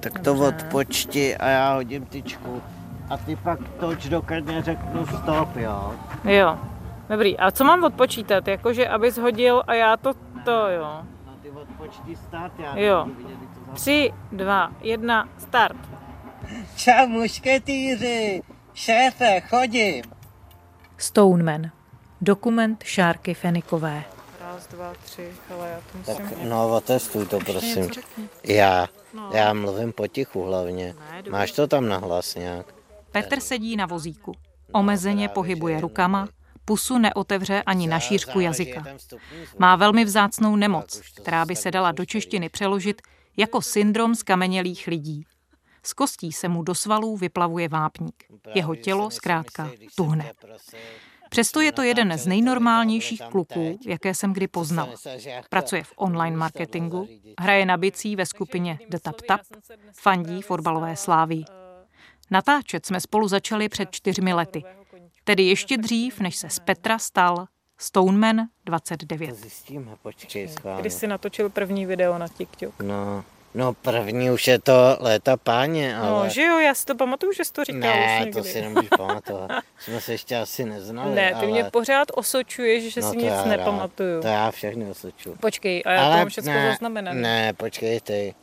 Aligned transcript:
Tak 0.00 0.12
to 0.12 0.20
Dobře. 0.34 0.46
odpočti 0.48 1.36
a 1.36 1.48
já 1.48 1.74
hodím 1.74 2.06
tyčku. 2.06 2.62
A 3.10 3.16
ty 3.16 3.36
pak 3.36 3.58
toč, 3.80 4.08
dokud 4.08 4.46
neřeknu 4.46 5.06
stop, 5.06 5.56
jo. 5.56 5.94
Jo. 6.24 6.58
Dobrý, 7.08 7.38
a 7.38 7.50
co 7.50 7.64
mám 7.64 7.84
odpočítat? 7.84 8.48
Jakože 8.48 8.88
abys 8.88 9.18
hodil 9.18 9.62
a 9.66 9.74
já 9.74 9.96
to, 9.96 10.12
to 10.44 10.68
jo. 10.68 11.02
No 11.26 11.32
ty 11.42 11.50
odpočti 11.50 12.16
start, 12.16 12.52
já 12.58 12.78
Jo. 12.78 13.06
vidět, 13.18 13.38
Tři, 13.74 14.12
dva, 14.32 14.72
jedna, 14.80 15.28
start. 15.38 15.76
Čau 16.76 17.06
mušketýři, 17.08 18.42
šéfe, 18.74 19.40
chodím. 19.40 20.04
Stoneman. 20.96 21.70
Dokument 22.20 22.82
Šárky 22.84 23.34
Fenikové. 23.34 24.02
Raz, 24.58 24.66
dva, 24.66 24.94
tři, 25.04 25.32
ale 25.54 25.68
já 25.68 25.80
to 25.80 26.12
Tak 26.16 26.42
no, 26.42 26.76
otestuj 26.76 27.26
to, 27.26 27.38
prosím. 27.38 27.90
Já, 28.44 28.88
já 29.32 29.52
mluvím 29.52 29.92
potichu 29.92 30.42
hlavně. 30.42 30.94
Máš 31.30 31.52
to 31.52 31.66
tam 31.66 31.88
nahlas 31.88 32.34
nějak? 32.34 32.74
Petr 33.12 33.40
sedí 33.40 33.76
na 33.76 33.86
vozíku. 33.86 34.32
Omezeně 34.72 35.28
pohybuje 35.28 35.80
rukama, 35.80 36.28
pusu 36.64 36.98
neotevře 36.98 37.62
ani 37.62 37.86
na 37.86 38.00
šířku 38.00 38.40
jazyka. 38.40 38.84
Má 39.58 39.76
velmi 39.76 40.04
vzácnou 40.04 40.56
nemoc, 40.56 41.00
která 41.22 41.44
by 41.44 41.56
se 41.56 41.70
dala 41.70 41.92
do 41.92 42.04
češtiny 42.04 42.48
přeložit 42.48 43.02
jako 43.36 43.62
syndrom 43.62 44.14
skamenělých 44.14 44.86
lidí. 44.86 45.24
Z 45.82 45.92
kostí 45.92 46.32
se 46.32 46.48
mu 46.48 46.62
do 46.62 46.74
svalů 46.74 47.16
vyplavuje 47.16 47.68
vápník. 47.68 48.24
Jeho 48.54 48.74
tělo 48.74 49.10
zkrátka 49.10 49.70
tuhne. 49.96 50.32
Přesto 51.28 51.60
je 51.60 51.72
to 51.72 51.82
jeden 51.82 52.18
z 52.18 52.26
nejnormálnějších 52.26 53.22
kluků, 53.30 53.78
jaké 53.86 54.14
jsem 54.14 54.32
kdy 54.32 54.48
poznal. 54.48 54.94
Pracuje 55.50 55.82
v 55.82 55.92
online 55.96 56.36
marketingu, 56.36 57.08
hraje 57.40 57.66
na 57.66 57.76
bicí 57.76 58.16
ve 58.16 58.26
skupině 58.26 58.78
The 58.88 58.98
Tap 59.02 59.20
Tap, 59.20 59.40
fandí 59.92 60.42
fotbalové 60.42 60.96
slávy. 60.96 61.44
Natáčet 62.30 62.86
jsme 62.86 63.00
spolu 63.00 63.28
začali 63.28 63.68
před 63.68 63.88
čtyřmi 63.90 64.32
lety, 64.32 64.62
tedy 65.24 65.42
ještě 65.42 65.76
dřív, 65.76 66.20
než 66.20 66.36
se 66.36 66.50
z 66.50 66.58
Petra 66.58 66.98
stal 66.98 67.46
Stoneman 67.80 68.36
To 68.36 68.44
29. 68.64 69.34
zjistíme, 69.34 69.96
počkej, 70.02 70.48
schválně. 70.48 70.90
natočil 71.06 71.50
první 71.50 71.86
video 71.86 72.18
na 72.18 72.28
TikTok? 72.28 72.80
No, 72.82 73.24
no 73.54 73.72
první 73.72 74.30
už 74.30 74.48
je 74.48 74.58
to 74.58 74.96
léta 75.00 75.36
páně, 75.36 75.96
ale... 75.96 76.10
No, 76.10 76.28
že 76.28 76.42
jo, 76.42 76.58
já 76.58 76.74
si 76.74 76.84
to 76.84 76.94
pamatuju, 76.94 77.32
že 77.32 77.44
jsi 77.44 77.52
to 77.52 77.64
říkal 77.64 77.80
ne, 77.80 78.14
už 78.14 78.24
někdy. 78.24 78.32
to 78.32 78.44
si 78.44 78.62
nemůžeš 78.62 78.88
pamatovat. 78.96 79.50
Jsme 79.78 80.00
se 80.00 80.12
ještě 80.12 80.36
asi 80.36 80.64
neznali, 80.64 81.14
ne, 81.14 81.28
ty 81.28 81.34
ale... 81.34 81.46
mě 81.46 81.64
pořád 81.64 82.08
osočuješ, 82.14 82.94
že 82.94 83.00
no, 83.00 83.10
si 83.10 83.16
nic 83.16 83.26
já 83.26 83.44
nepamatuju. 83.44 84.14
Rád, 84.14 84.22
to 84.22 84.28
já 84.28 84.50
všechny 84.50 84.90
osoču. 84.90 85.36
Počkej, 85.40 85.82
a 85.86 85.92
já 85.92 86.10
to 86.10 86.16
mám 86.16 86.28
všechno 86.28 86.52
ne, 86.52 86.70
zaznamenané. 86.70 87.20
Ne, 87.20 87.52
počkej 87.52 88.00
ty, 88.00 88.34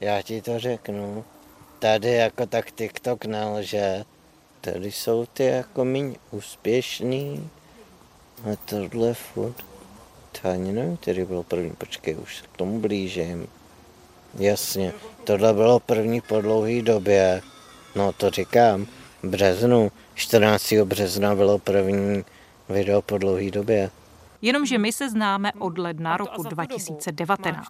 já 0.00 0.22
ti 0.22 0.42
to 0.42 0.58
řeknu. 0.58 1.24
Tady 1.78 2.12
jako 2.12 2.46
tak 2.46 2.70
TikTok 2.70 3.24
nelže. 3.24 4.04
Tady 4.60 4.92
jsou 4.92 5.26
ty 5.26 5.44
jako 5.44 5.84
míň 5.84 6.16
úspěšný. 6.30 7.50
A 8.44 8.56
tohle 8.64 9.14
furt. 9.14 9.56
To 10.42 10.48
ani 10.48 10.72
nevím, 10.72 10.96
který 10.96 11.24
byl 11.24 11.42
první. 11.42 11.70
Počkej, 11.70 12.16
už 12.16 12.36
se 12.36 12.44
k 12.52 12.56
tomu 12.56 12.78
blížím. 12.78 13.48
Jasně, 14.38 14.92
tohle 15.24 15.54
bylo 15.54 15.80
první 15.80 16.20
po 16.20 16.40
dlouhé 16.40 16.82
době. 16.82 17.42
No 17.94 18.12
to 18.12 18.30
říkám, 18.30 18.86
v 19.22 19.28
březnu. 19.28 19.92
14. 20.14 20.72
března 20.72 21.34
bylo 21.34 21.58
první 21.58 22.24
video 22.68 23.02
po 23.02 23.18
dlouhé 23.18 23.50
době. 23.50 23.90
Jenomže 24.42 24.78
my 24.78 24.92
se 24.92 25.10
známe 25.10 25.52
od 25.58 25.78
ledna 25.78 26.16
roku 26.16 26.42
2019. 26.42 27.68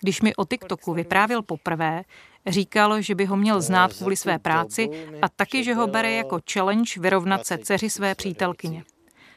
Když 0.00 0.22
mi 0.22 0.34
o 0.34 0.44
TikToku 0.44 0.92
vyprávěl 0.94 1.42
poprvé, 1.42 2.02
říkal, 2.46 3.00
že 3.00 3.14
by 3.14 3.24
ho 3.24 3.36
měl 3.36 3.60
znát 3.60 3.92
kvůli 3.92 4.16
své 4.16 4.38
práci 4.38 4.88
a 5.22 5.28
taky, 5.28 5.64
že 5.64 5.74
ho 5.74 5.86
bere 5.86 6.12
jako 6.12 6.38
challenge 6.52 7.00
vyrovnat 7.00 7.46
se 7.46 7.58
dceři 7.58 7.90
své 7.90 8.14
přítelkyně. 8.14 8.84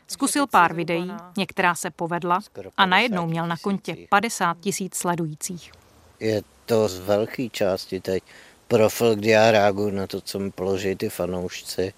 Zkusil 0.08 0.48
pár 0.48 0.74
videí, 0.74 1.12
některá 1.38 1.76
se 1.76 1.92
povedla 1.92 2.40
a 2.78 2.86
najednou 2.86 3.26
měl 3.26 3.48
na 3.48 3.58
kontě 3.58 3.96
50 4.10 4.58
tisíc 4.60 4.96
sledujících. 4.96 5.72
Je 6.20 6.42
to 6.66 6.88
z 6.88 7.00
velké 7.00 7.50
části 7.50 8.00
teď 8.00 8.24
profil, 8.68 9.16
kdy 9.16 9.30
já 9.30 9.52
reaguju 9.52 9.90
na 9.90 10.08
to, 10.08 10.22
co 10.22 10.40
mi 10.40 10.52
položí 10.52 10.96
ty 10.96 11.10
fanoušci. 11.10 11.94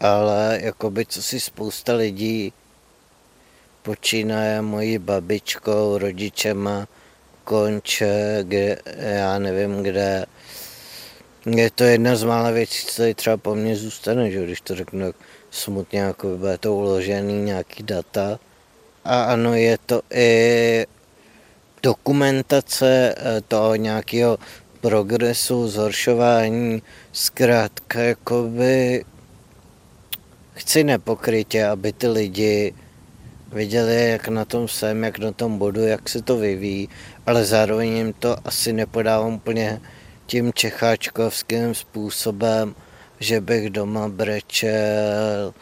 Ale 0.00 0.58
jakoby 0.62 1.06
co 1.06 1.22
si 1.22 1.40
spousta 1.40 1.94
lidí 1.94 2.52
počínaje 3.82 4.62
mojí 4.62 4.98
babičkou, 4.98 5.98
rodičema, 5.98 6.88
konče, 7.44 8.38
kde, 8.42 8.78
já 8.96 9.38
nevím 9.38 9.82
kde. 9.82 10.26
Je 11.46 11.70
to 11.70 11.84
jedna 11.84 12.16
z 12.16 12.24
mála 12.24 12.50
věcí, 12.50 12.86
co 12.86 12.96
tady 12.96 13.14
třeba 13.14 13.36
po 13.36 13.54
mně 13.54 13.76
zůstane, 13.76 14.30
že? 14.30 14.44
když 14.44 14.60
to 14.60 14.74
řeknu 14.74 15.06
tak 15.06 15.16
smutně, 15.50 16.00
jako 16.00 16.28
by 16.28 16.36
bude 16.36 16.58
to 16.58 16.74
uložený 16.74 17.42
nějaký 17.42 17.82
data. 17.82 18.38
A 19.04 19.22
ano, 19.22 19.54
je 19.54 19.78
to 19.86 20.02
i 20.10 20.86
dokumentace 21.82 23.14
eh, 23.16 23.40
toho 23.40 23.76
nějakého 23.76 24.38
progresu, 24.80 25.68
zhoršování, 25.68 26.82
zkrátka 27.12 28.00
jakoby 28.00 29.04
chci 30.54 30.84
nepokrytě, 30.84 31.66
aby 31.66 31.92
ty 31.92 32.08
lidi 32.08 32.74
viděli, 33.52 34.10
jak 34.10 34.28
na 34.28 34.44
tom 34.44 34.68
jsem, 34.68 35.04
jak 35.04 35.18
na 35.18 35.32
tom 35.32 35.58
budu, 35.58 35.80
jak 35.80 36.08
se 36.08 36.22
to 36.22 36.36
vyvíjí, 36.36 36.88
ale 37.26 37.44
zároveň 37.44 37.88
jim 37.88 38.12
to 38.12 38.36
asi 38.44 38.72
nepodávám 38.72 39.34
úplně 39.34 39.80
tím 40.26 40.52
čecháčkovským 40.52 41.74
způsobem, 41.74 42.74
že 43.20 43.40
bych 43.40 43.70
doma 43.70 44.08
brečel, 44.08 45.54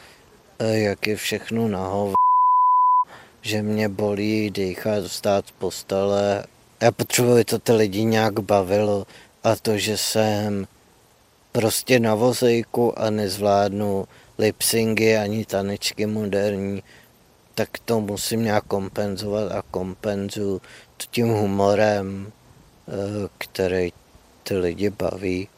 eh, 0.59 0.79
jak 0.79 1.07
je 1.07 1.17
všechno 1.17 1.69
na 1.69 1.87
hovno, 1.87 2.26
že 3.47 3.63
mě 3.63 3.89
bolí 3.89 4.51
dýchat, 4.51 5.07
stát 5.07 5.47
z 5.47 5.51
postele. 5.51 6.45
Já 6.83 6.93
potřebuji, 6.93 7.45
to 7.45 7.59
ty 7.59 7.73
lidi 7.73 8.05
nějak 8.05 8.41
bavilo 8.41 9.07
a 9.45 9.57
to, 9.57 9.79
že 9.79 9.97
jsem 9.97 10.67
prostě 11.53 12.01
na 12.01 12.15
vozejku 12.15 12.99
a 12.99 13.11
nezvládnu 13.11 14.05
lipsingy 14.39 15.17
ani 15.17 15.45
tanečky 15.45 16.07
moderní, 16.07 16.83
tak 17.55 17.69
to 17.85 18.01
musím 18.01 18.43
nějak 18.43 18.65
kompenzovat 18.65 19.53
a 19.53 19.63
kompenzu 19.71 20.61
to 20.97 21.07
tím 21.11 21.29
humorem, 21.29 22.33
eh, 22.89 22.93
který 23.39 23.93
ty 24.43 24.57
lidi 24.57 24.91
baví. 24.91 25.49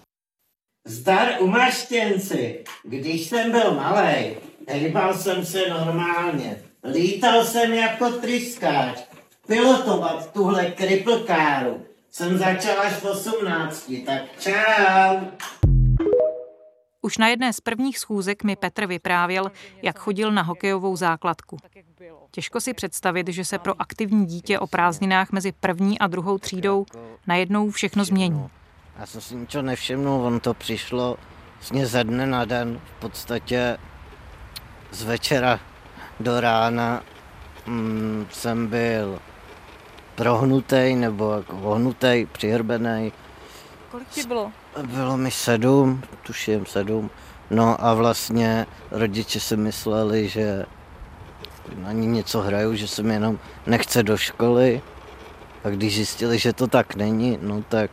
Zdar 0.88 1.28
umaštěnci, 1.41 2.65
když 2.84 3.28
jsem 3.28 3.50
byl 3.50 3.75
malý, 3.75 4.37
hýbal 4.69 5.15
jsem 5.15 5.47
se 5.47 5.69
normálně. 5.69 6.62
Lítal 6.84 7.44
jsem 7.44 7.72
jako 7.72 8.11
tryskáč. 8.11 8.99
Pilotovat 9.47 10.33
tuhle 10.33 10.65
kriplkáru 10.65 11.83
jsem 12.11 12.39
začal 12.39 12.81
až 12.81 12.93
v 12.93 13.05
18, 13.05 13.93
tak 14.06 14.22
čau. 14.41 15.27
Už 17.03 17.19
na 17.19 17.28
jedné 17.28 17.53
z 17.53 17.61
prvních 17.61 17.99
schůzek 17.99 18.44
mi 18.44 18.56
Petr 18.56 18.87
vyprávěl, 18.87 19.50
jak 19.83 19.99
chodil 19.99 20.33
na 20.33 20.43
hokejovou 20.43 20.97
základku. 20.97 21.56
Těžko 22.31 22.61
si 22.61 22.75
představit, 22.75 23.28
že 23.28 23.45
se 23.45 23.59
pro 23.59 23.81
aktivní 23.83 24.27
dítě 24.27 24.59
o 24.59 24.66
prázdninách 24.66 25.33
mezi 25.33 25.53
první 25.53 25.99
a 25.99 26.06
druhou 26.06 26.39
třídou 26.39 26.87
najednou 27.27 27.71
všechno 27.71 28.05
změní. 28.05 28.49
Já 28.99 29.06
jsem 29.06 29.21
si 29.21 29.34
ničeho 29.34 29.62
nevšimnul, 29.62 30.27
on 30.27 30.41
to 30.41 30.55
přišlo 30.55 31.16
vlastně 31.55 31.87
ze 31.87 32.05
dne 32.05 32.27
na 32.27 32.45
den, 32.45 32.81
v 32.84 33.00
podstatě 33.00 33.78
z 34.91 35.03
večera 35.03 35.60
do 36.20 36.40
rána 36.40 37.02
mm, 37.66 38.26
jsem 38.30 38.66
byl 38.66 39.18
prohnutý 40.14 40.94
nebo 40.94 41.32
jako 41.32 41.56
ohnutý, 41.56 42.26
přihrbený. 42.32 43.12
Kolik 43.90 44.09
ti 44.09 44.26
bylo? 44.26 44.53
Bylo 44.82 45.16
mi 45.16 45.30
sedm, 45.30 46.03
tuším 46.22 46.66
sedm. 46.66 47.10
No 47.50 47.84
a 47.84 47.94
vlastně 47.94 48.66
rodiče 48.91 49.41
si 49.41 49.56
mysleli, 49.56 50.28
že 50.28 50.66
na 51.76 51.92
ní 51.92 52.06
něco 52.06 52.41
hraju, 52.41 52.74
že 52.74 52.88
se 52.88 53.03
mi 53.03 53.14
jenom 53.14 53.38
nechce 53.66 54.03
do 54.03 54.16
školy. 54.16 54.82
A 55.64 55.68
když 55.68 55.94
zjistili, 55.94 56.38
že 56.38 56.53
to 56.53 56.66
tak 56.66 56.94
není, 56.94 57.38
no 57.42 57.62
tak 57.68 57.91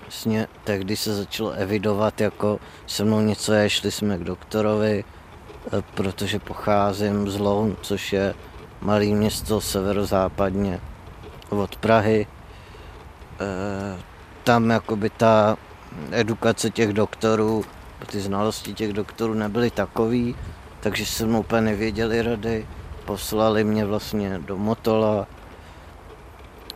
vlastně 0.00 0.46
tehdy 0.64 0.96
se 0.96 1.14
začalo 1.14 1.50
evidovat, 1.50 2.20
jako 2.20 2.60
se 2.86 3.04
mnou 3.04 3.20
něco 3.20 3.52
je, 3.52 3.70
šli 3.70 3.90
jsme 3.90 4.18
k 4.18 4.24
doktorovi, 4.24 5.04
protože 5.94 6.38
pocházím 6.38 7.28
z 7.30 7.38
Loun, 7.38 7.76
což 7.82 8.12
je 8.12 8.34
malé 8.80 9.04
město 9.04 9.60
severozápadně 9.60 10.80
od 11.48 11.76
Prahy. 11.76 12.26
Eh, 13.40 13.98
Tam 14.44 14.70
jakoby 14.70 15.10
ta 15.10 15.56
edukace 16.10 16.70
těch 16.70 16.92
doktorů, 16.92 17.64
ty 18.06 18.20
znalosti 18.20 18.74
těch 18.74 18.92
doktorů 18.92 19.34
nebyly 19.34 19.70
takový, 19.70 20.36
takže 20.80 21.06
se 21.06 21.26
mnou 21.26 21.40
úplně 21.40 21.60
nevěděli 21.60 22.22
rady, 22.22 22.66
poslali 23.04 23.64
mě 23.64 23.84
vlastně 23.84 24.38
do 24.38 24.56
Motola 24.56 25.26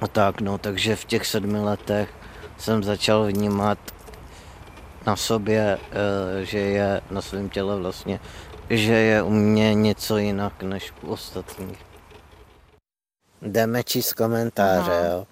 a 0.01 0.07
tak 0.09 0.41
no, 0.41 0.59
takže 0.59 0.97
v 0.97 1.05
těch 1.05 1.27
sedmi 1.27 1.59
letech 1.59 2.15
jsem 2.59 2.85
začal 2.85 3.25
vnímat 3.27 3.79
na 5.07 5.17
sobě, 5.17 5.79
eh, 5.79 6.45
že 6.45 6.59
je 6.59 7.01
na 7.11 7.23
svém 7.23 7.49
těle 7.49 7.77
vlastně, 7.77 8.21
že 8.71 8.93
je 8.93 9.23
u 9.23 9.31
mě 9.31 9.75
něco 9.75 10.19
jinak 10.19 10.63
než 10.63 10.93
u 11.03 11.09
ostatních. 11.09 11.79
Jdeme 13.43 13.85
číst 13.85 14.13
komentáře, 14.13 14.93
Aha. 14.93 15.07
jo. 15.07 15.27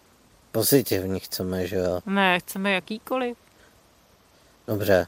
Pozitivní 0.53 1.21
chceme, 1.21 1.67
že 1.67 1.77
jo? 1.77 2.01
Ne, 2.07 2.41
chceme 2.41 2.73
jakýkoliv. 2.73 3.37
Dobře. 4.67 5.07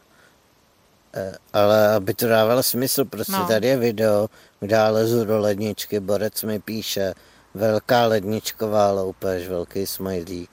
Eh, 1.16 1.32
ale 1.52 1.94
aby 1.94 2.14
to 2.14 2.28
dávalo 2.28 2.62
smysl, 2.62 3.04
prostě 3.04 3.32
no. 3.32 3.46
tady 3.46 3.68
je 3.68 3.76
video, 3.76 4.28
kde 4.60 4.76
já 4.76 4.88
lezu 4.88 5.24
do 5.24 5.38
ledničky, 5.38 6.00
Borec 6.00 6.42
mi 6.42 6.60
píše, 6.60 7.14
velká 7.54 8.06
ledničková 8.06 8.92
loupež, 8.92 9.48
velký 9.48 9.86
smajlík. 9.86 10.50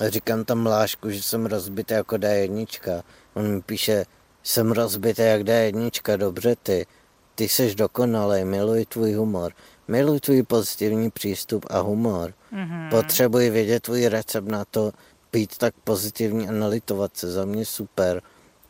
A 0.00 0.08
říkám 0.08 0.44
tam 0.44 0.62
Mlášku, 0.62 1.10
že 1.10 1.22
jsem 1.22 1.46
rozbitý 1.46 1.94
jako 1.94 2.14
D1. 2.14 3.02
On 3.34 3.48
mi 3.48 3.62
píše, 3.62 4.04
jsem 4.42 4.72
rozbitý 4.72 5.22
jak 5.22 5.42
D1, 5.42 6.16
dobře 6.16 6.56
ty. 6.62 6.86
Ty 7.34 7.48
jsi 7.48 7.74
dokonalý, 7.74 8.44
miluji 8.44 8.84
tvůj 8.84 9.12
humor. 9.12 9.52
Miluji 9.88 10.20
tvůj 10.20 10.42
pozitivní 10.42 11.10
přístup 11.10 11.66
a 11.70 11.78
humor. 11.78 12.34
Mm-hmm. 12.52 12.90
Potřebuji 12.90 13.50
vědět 13.50 13.82
tvůj 13.82 14.06
recept 14.06 14.48
na 14.48 14.64
to, 14.64 14.92
být 15.32 15.58
tak 15.58 15.74
pozitivní 15.84 16.48
a 16.48 16.52
nalitovat 16.52 17.16
se. 17.16 17.30
Za 17.30 17.44
mě 17.44 17.66
super. 17.66 18.22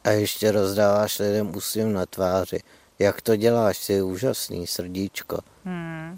A 0.05 0.11
ještě 0.11 0.53
rozdáváš 0.53 1.19
lidem 1.19 1.57
úsměv 1.57 1.89
na 1.89 2.07
tváři. 2.07 2.61
Jak 2.99 3.21
to 3.21 3.37
děláš? 3.37 3.79
Jsi 3.79 4.03
úžasný, 4.03 4.67
srdíčko. 4.67 5.39
Mm. 5.65 6.17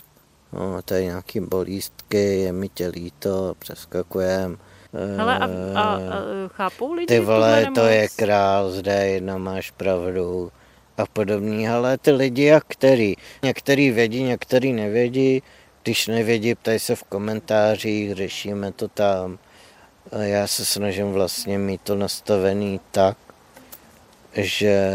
No, 0.53 0.83
tady 0.83 1.05
nějaký 1.05 1.41
bolístky, 1.41 2.41
je 2.41 2.53
mi 2.53 2.69
tě 2.69 2.89
líto, 2.89 3.55
přeskakujem. 3.59 4.59
Ale 5.19 5.39
a, 5.39 5.45
a, 5.75 5.83
a 5.83 5.99
chápou 6.49 6.93
lidi 6.93 7.07
Ty 7.07 7.21
vole, 7.21 7.67
to 7.75 7.87
je 7.87 8.09
král, 8.09 8.71
zde 8.71 8.93
jedna 8.93 9.39
máš 9.39 9.71
pravdu 9.71 10.53
a 10.99 11.07
podobný, 11.07 11.69
ale 11.69 11.99
ty 11.99 12.11
lidi 12.11 12.45
jak 12.45 12.65
který. 12.69 13.15
Některý 13.43 13.91
vědí, 13.91 14.23
některý 14.23 14.73
nevědí, 14.73 15.43
když 15.83 16.07
nevědí, 16.07 16.55
ptají 16.55 16.79
se 16.79 16.97
v 16.97 17.03
komentářích, 17.03 18.15
řešíme 18.15 18.73
to 18.73 18.89
tam. 18.89 19.39
A 20.13 20.19
já 20.19 20.47
se 20.47 20.65
snažím 20.65 21.13
vlastně 21.13 21.59
mít 21.59 21.81
to 21.81 21.95
nastavený 21.95 22.81
tak, 22.91 23.17
že 24.35 24.91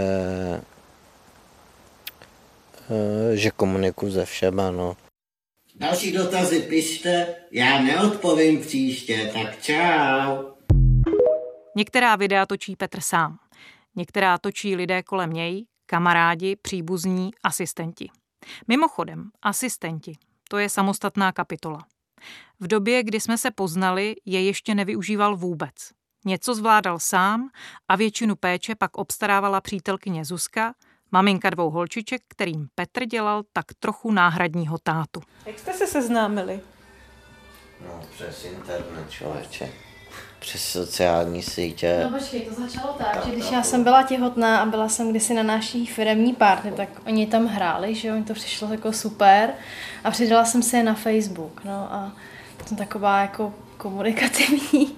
eh, 2.92 3.36
že 3.36 3.52
komunikuju 3.52 4.12
se 4.12 4.26
všema, 4.26 4.72
no. 4.72 4.98
Další 5.80 6.12
dotazy 6.12 6.62
pište, 6.62 7.36
já 7.52 7.82
neodpovím 7.82 8.62
příště, 8.62 9.32
tak 9.34 9.62
čau. 9.62 10.44
Některá 11.76 12.16
videa 12.16 12.46
točí 12.46 12.76
Petr 12.76 13.00
sám. 13.02 13.40
Některá 13.96 14.38
točí 14.38 14.76
lidé 14.76 15.04
kolem 15.04 15.34
něj, 15.34 15.66
kamarádi, 15.86 16.56
příbuzní, 16.56 17.32
asistenti. 17.44 18.10
Mimochodem, 18.68 19.30
asistenti, 19.42 20.14
to 20.50 20.58
je 20.58 20.70
samostatná 20.70 21.32
kapitola. 21.32 21.86
V 22.60 22.68
době, 22.68 23.04
kdy 23.04 23.20
jsme 23.20 23.38
se 23.38 23.52
poznali, 23.52 24.16
je 24.26 24.44
ještě 24.44 24.76
nevyužíval 24.76 25.38
vůbec. 25.38 25.74
Něco 26.26 26.56
zvládal 26.56 27.00
sám 27.00 27.50
a 27.88 27.96
většinu 27.96 28.36
péče 28.36 28.76
pak 28.76 28.98
obstarávala 28.98 29.62
přítelkyně 29.62 30.26
Zuzka, 30.26 30.74
maminka 31.12 31.50
dvou 31.50 31.70
holčiček, 31.70 32.22
kterým 32.28 32.68
Petr 32.76 33.06
dělal 33.06 33.44
tak 33.54 33.66
trochu 33.80 34.12
náhradního 34.12 34.78
tátu. 34.84 35.22
Jak 35.46 35.60
jste 35.60 35.74
se 35.74 35.88
seznámili? 35.88 36.60
No, 37.88 38.02
přes 38.14 38.46
internet, 38.46 39.10
člověče. 39.10 39.70
Přes 40.40 40.64
sociální 40.64 41.44
sítě. 41.44 42.08
No 42.12 42.20
počkej, 42.20 42.42
to 42.42 42.54
začalo 42.54 42.94
tak, 42.94 43.26
že 43.26 43.32
když 43.32 43.52
já 43.52 43.64
jsem 43.64 43.84
byla 43.84 44.04
těhotná 44.04 44.60
a 44.60 44.66
byla 44.66 44.90
jsem 44.90 45.10
kdysi 45.10 45.34
na 45.34 45.44
naší 45.44 45.86
firemní 45.86 46.34
party, 46.34 46.72
tak 46.72 46.90
oni 47.06 47.28
tam 47.28 47.46
hráli, 47.46 47.96
že 47.96 48.14
oni 48.14 48.24
to 48.24 48.34
přišlo 48.34 48.72
jako 48.72 48.94
super 48.94 49.54
a 50.04 50.12
přidala 50.12 50.46
jsem 50.46 50.64
se 50.64 50.78
je 50.78 50.84
na 50.84 50.94
Facebook, 50.94 51.64
no 51.64 51.94
a 51.94 52.12
jsem 52.66 52.78
taková 52.78 53.22
jako 53.22 53.54
komunikativní. 53.78 54.96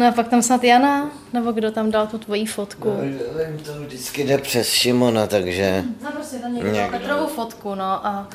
No 0.00 0.06
a 0.06 0.12
pak 0.12 0.28
tam 0.28 0.42
snad 0.42 0.64
Jana, 0.64 1.10
nebo 1.32 1.52
kdo 1.52 1.70
tam 1.70 1.90
dal 1.90 2.06
tu 2.06 2.18
tvoji 2.18 2.46
fotku. 2.46 2.88
No, 2.88 3.02
vím, 3.44 3.58
to 3.64 3.72
vždycky 3.80 4.24
jde 4.24 4.38
přes 4.38 4.68
Šimona, 4.68 5.26
takže... 5.26 5.84
No 6.02 6.12
prostě 6.12 6.36
tam 6.36 6.54
někdo 6.54 7.26
fotku, 7.34 7.74
no 7.74 8.06
a 8.06 8.28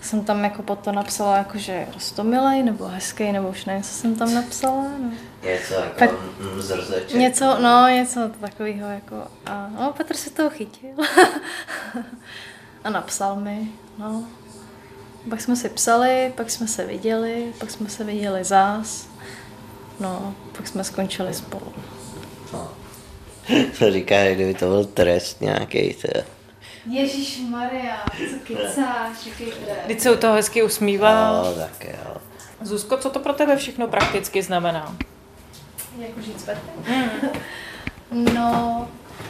jsem 0.00 0.24
tam 0.24 0.44
jako 0.44 0.62
potom 0.62 0.94
napsala, 0.94 1.36
jako, 1.36 1.58
že 1.58 1.86
rostomilej, 1.94 2.62
nebo 2.62 2.84
hezký, 2.84 3.32
nebo 3.32 3.48
už 3.48 3.64
nevím, 3.64 3.82
co 3.82 3.90
jsem 3.90 4.14
tam 4.14 4.34
napsala. 4.34 4.84
No. 4.98 5.10
Něco 5.42 5.74
jako 5.74 5.98
tak, 5.98 6.10
zrzeček. 6.58 7.18
Něco, 7.18 7.58
no, 7.62 7.88
něco 7.88 8.20
takového 8.40 8.88
jako, 8.88 9.16
a 9.46 9.70
no, 9.80 9.92
Petr 9.96 10.16
se 10.16 10.30
toho 10.30 10.50
chytil. 10.50 10.90
a 12.84 12.90
napsal 12.90 13.36
mi, 13.36 13.68
no. 13.98 14.24
Pak 15.30 15.40
jsme 15.40 15.56
si 15.56 15.68
psali, 15.68 16.32
pak 16.36 16.50
jsme 16.50 16.68
se 16.68 16.86
viděli, 16.86 17.52
pak 17.58 17.70
jsme 17.70 17.88
se 17.88 18.04
viděli 18.04 18.44
zás. 18.44 19.15
No, 20.00 20.34
pak 20.56 20.68
jsme 20.68 20.84
skončili 20.84 21.34
spolu. 21.34 21.72
No. 22.52 22.68
To 23.78 23.92
říká, 23.92 24.24
kdyby 24.34 24.54
to 24.54 24.66
byl 24.66 24.84
trest 24.84 25.40
nějaký. 25.40 25.94
To... 25.94 26.20
Ježíš 26.90 27.40
Maria, 27.50 28.04
co 28.30 28.54
kecáš. 28.54 29.28
Teď 29.86 30.00
se 30.00 30.12
u 30.12 30.16
toho 30.16 30.34
hezky 30.34 30.62
usmívá. 30.62 31.32
No, 31.32 31.54
tak 31.54 31.84
jo. 31.84 32.16
Zuzko, 32.60 32.96
co 32.96 33.10
to 33.10 33.18
pro 33.18 33.32
tebe 33.32 33.56
všechno 33.56 33.88
prakticky 33.88 34.42
znamená? 34.42 34.96
Jako 35.98 36.20
žít 36.20 36.40
s 36.40 36.50
mm. 38.10 38.24
No, 38.34 38.88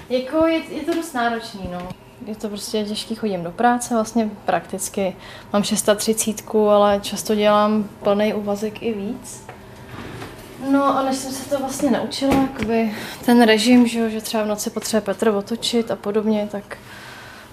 jako 0.09 0.47
je, 0.47 0.63
je 0.71 0.83
to 0.83 0.95
dost 0.95 1.13
náročný, 1.13 1.69
no. 1.73 1.89
Je 2.27 2.37
to 2.37 2.49
prostě 2.49 2.85
těžký, 2.85 3.15
chodím 3.15 3.45
do 3.45 3.51
práce, 3.51 3.95
vlastně 3.95 4.31
prakticky 4.45 5.17
mám 5.53 5.63
630, 5.63 6.55
ale 6.55 7.01
často 7.03 7.35
dělám 7.35 7.89
plný 8.03 8.35
úvazek 8.35 8.83
i 8.83 8.93
víc. 8.93 9.47
No 10.61 10.99
a 10.99 11.03
než 11.03 11.17
jsem 11.17 11.33
se 11.33 11.51
to 11.51 11.59
vlastně 11.59 11.91
naučila, 11.91 12.35
jakoby 12.35 12.95
ten 13.25 13.43
režim, 13.43 13.87
že, 13.87 14.11
že 14.11 14.21
třeba 14.21 14.43
v 14.43 14.47
noci 14.47 14.71
potřebuje 14.71 15.01
Petr 15.01 15.29
otočit 15.29 15.91
a 15.91 15.97
podobně, 15.97 16.49
tak 16.53 16.79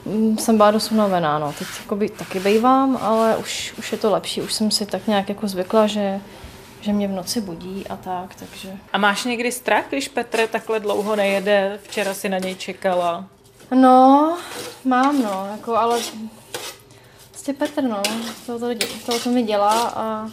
mm, 0.06 0.38
jsem 0.38 0.58
byla 0.58 0.72
dost 0.72 0.92
unavená, 0.92 1.40
no. 1.40 1.54
Teď 1.60 1.68
jakoby 1.80 2.10
taky 2.10 2.40
bejvám, 2.40 2.98
ale 3.02 3.38
už, 3.38 3.74
už 3.78 3.92
je 3.92 3.98
to 3.98 4.12
lepší, 4.12 4.42
už 4.42 4.54
jsem 4.54 4.72
si 4.72 4.86
tak 4.86 5.08
nějak 5.08 5.30
jako 5.30 5.48
zvykla, 5.48 5.88
že, 5.88 6.20
že 6.82 6.94
mě 6.94 7.08
v 7.08 7.12
noci 7.12 7.42
budí 7.42 7.88
a 7.88 7.96
tak, 7.96 8.36
takže... 8.36 8.78
A 8.94 8.98
máš 8.98 9.24
někdy 9.24 9.52
strach, 9.52 9.86
když 9.90 10.08
Petr 10.08 10.48
takhle 10.48 10.80
dlouho 10.80 11.16
nejede? 11.16 11.80
Včera 11.84 12.14
si 12.14 12.30
na 12.30 12.38
něj 12.38 12.56
čekala. 12.56 13.26
No, 13.76 14.38
mám, 14.86 15.22
no, 15.22 15.48
jako, 15.52 15.76
ale 15.76 16.00
prostě 17.32 17.54
Petr, 17.54 17.84
no, 17.84 18.02
to, 18.46 18.60
to, 18.60 18.68
to, 19.06 19.20
to 19.20 19.30
mi 19.30 19.44
dělá 19.44 19.94
a 19.96 20.30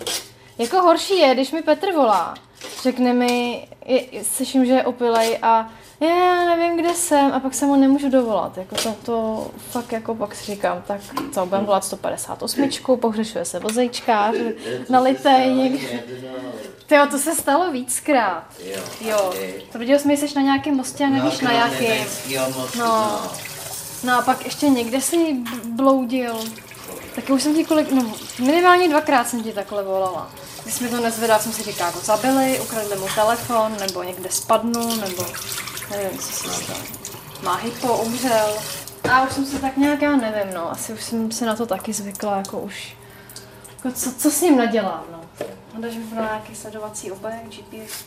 jako 0.60 0.82
horší 0.82 1.18
je, 1.18 1.34
když 1.34 1.52
mi 1.52 1.62
Petr 1.62 1.92
volá 1.92 2.34
řekne 2.82 3.12
mi, 3.12 3.68
je, 3.86 4.24
slyším, 4.24 4.66
že 4.66 4.72
je 4.72 4.84
opilej 4.84 5.38
a 5.42 5.72
já 6.00 6.44
nevím, 6.44 6.76
kde 6.76 6.94
jsem 6.94 7.32
a 7.32 7.40
pak 7.40 7.54
se 7.54 7.66
mu 7.66 7.76
nemůžu 7.76 8.10
dovolat. 8.10 8.58
Jako 8.58 8.76
to, 8.76 8.96
to 9.04 9.50
fakt 9.70 9.92
jako 9.92 10.14
pak 10.14 10.34
si 10.34 10.52
říkám, 10.52 10.82
tak 10.86 11.00
co, 11.32 11.46
budeme 11.46 11.66
volat 11.66 11.84
158, 11.84 12.68
pohřešuje 13.00 13.44
se 13.44 13.58
vozejčkář, 13.58 14.34
nalitej 14.88 15.54
někde. 15.54 16.02
Tyjo, 16.86 17.06
to 17.06 17.18
se 17.18 17.34
stalo 17.34 17.72
víckrát. 17.72 18.44
Jo. 18.64 18.80
jo. 19.00 19.32
Tvrdil 19.72 19.98
jsi 19.98 20.08
mi, 20.08 20.16
jsi 20.16 20.34
na 20.36 20.42
nějakém 20.42 20.76
mostě 20.76 21.04
a 21.04 21.08
nevíš 21.08 21.40
na 21.40 21.52
jakém. 21.52 22.06
No. 22.78 23.20
no 24.04 24.18
a 24.18 24.22
pak 24.22 24.44
ještě 24.44 24.68
někde 24.68 25.00
si 25.00 25.36
bloudil. 25.64 26.40
Tak 27.14 27.30
už 27.30 27.42
jsem 27.42 27.54
ti 27.54 27.64
kolik, 27.64 27.92
no 27.92 28.14
minimálně 28.38 28.88
dvakrát 28.88 29.28
jsem 29.28 29.42
ti 29.42 29.52
takhle 29.52 29.82
volala. 29.82 30.30
Když 30.62 30.80
mi 30.80 30.88
to 30.88 31.00
nezvedá, 31.00 31.38
jsem 31.38 31.52
si 31.52 31.62
říká, 31.62 31.86
jako 31.86 31.98
zabili, 31.98 32.60
ukradli 32.60 32.96
mu 32.96 33.06
telefon, 33.14 33.76
nebo 33.80 34.02
někde 34.02 34.30
spadnu, 34.30 34.96
nebo 34.96 35.26
nevím, 35.90 36.18
co 36.18 36.32
se 36.32 36.50
stalo. 36.50 36.80
Má 37.42 37.54
hypo, 37.56 37.96
umřel. 37.96 38.54
A 39.12 39.22
už 39.22 39.32
jsem 39.32 39.46
se 39.46 39.58
tak 39.58 39.76
nějak, 39.76 40.02
já 40.02 40.16
nevím, 40.16 40.54
no, 40.54 40.70
asi 40.70 40.92
už 40.92 41.04
jsem 41.04 41.32
si 41.32 41.44
na 41.44 41.56
to 41.56 41.66
taky 41.66 41.92
zvykla, 41.92 42.36
jako 42.36 42.58
už, 42.60 42.96
jako 43.76 43.92
co, 43.98 44.12
co 44.12 44.30
s 44.30 44.40
ním 44.40 44.56
nadělám, 44.56 45.04
no. 45.12 45.20
Hledáš 45.72 45.94
mi 45.94 46.04
pro 46.04 46.22
nějaký 46.22 46.54
sledovací 46.54 47.12
obek, 47.12 47.42
GPS. 47.48 48.04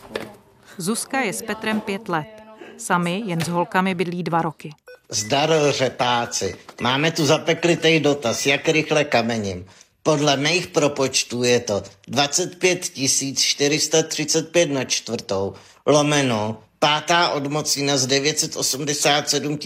Zuzka 0.76 1.20
je 1.20 1.32
s 1.32 1.42
Petrem 1.42 1.80
pět 1.80 2.08
let. 2.08 2.42
Sami 2.78 3.22
jen 3.26 3.40
s 3.40 3.48
holkami 3.48 3.94
bydlí 3.94 4.22
dva 4.22 4.42
roky. 4.42 4.74
Zdar 5.10 5.50
řepáci. 5.70 6.54
Máme 6.80 7.10
tu 7.10 7.26
zapeklitej 7.26 8.00
dotaz, 8.00 8.46
jak 8.46 8.68
rychle 8.68 9.04
kamením. 9.04 9.66
Podle 10.02 10.36
mých 10.36 10.66
propočtů 10.66 11.42
je 11.42 11.60
to 11.60 11.82
25 12.08 12.90
435 13.38 14.70
na 14.70 14.84
čtvrtou, 14.84 15.54
lomeno, 15.86 16.62
pátá 16.78 17.28
odmocina 17.28 17.96
z 17.96 18.06
987 18.06 19.58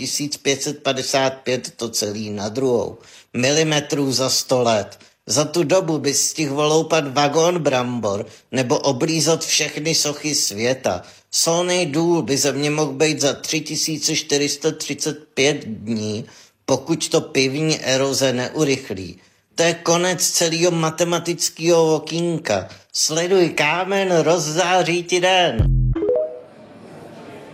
555 0.43 1.73
to 1.77 1.89
celý 1.89 2.31
na 2.31 2.49
druhou, 2.49 2.99
milimetrů 3.35 4.13
za 4.13 4.31
100 4.31 4.63
let. 4.63 4.99
Za 5.27 5.45
tu 5.45 5.65
dobu 5.65 5.99
by 5.99 6.15
stihl 6.15 6.55
voloupat 6.55 7.15
vagón 7.15 7.59
brambor 7.59 8.27
nebo 8.53 8.79
oblízat 8.79 9.45
všechny 9.45 9.95
sochy 9.95 10.35
světa. 10.35 11.03
Solný 11.31 11.87
důl 11.87 12.23
by 12.23 12.37
ze 12.37 12.53
mě 12.53 12.71
mohl 12.71 12.93
být 12.93 13.21
za 13.21 13.33
3435 13.33 15.65
dní, 15.65 16.25
pokud 16.67 17.09
to 17.09 17.21
pivní 17.21 17.81
eroze 17.81 18.33
neurychlí. 18.33 19.19
To 19.55 19.63
je 19.63 19.75
konec 19.75 20.31
celého 20.31 20.71
matematického 20.71 21.95
okýnka. 21.95 22.69
Sleduj 22.93 23.49
kámen, 23.49 24.17
rozzáří 24.17 25.03
ti 25.03 25.21
den. 25.21 25.67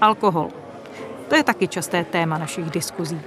Alkohol. 0.00 0.48
To 1.28 1.36
je 1.36 1.42
taky 1.42 1.68
časté 1.68 2.04
téma 2.04 2.38
našich 2.38 2.70
diskuzí. 2.70 3.20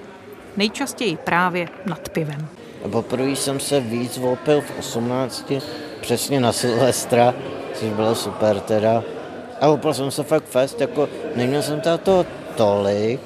Nejčastěji 0.57 1.17
právě 1.17 1.69
nad 1.85 2.09
pivem. 2.09 2.47
Poprvé 2.91 3.35
jsem 3.35 3.59
se 3.59 3.79
víc 3.79 4.17
opil 4.17 4.61
v 4.61 4.79
18, 4.79 5.51
přesně 6.01 6.39
na 6.39 6.51
Silvestra, 6.51 7.33
což 7.73 7.89
bylo 7.89 8.15
super 8.15 8.59
teda. 8.59 9.03
A 9.61 9.67
opil 9.67 9.93
jsem 9.93 10.11
se 10.11 10.23
fakt 10.23 10.45
fest, 10.45 10.81
jako 10.81 11.09
neměl 11.35 11.61
jsem 11.61 11.81
to 12.03 12.25
tolik. 12.55 13.21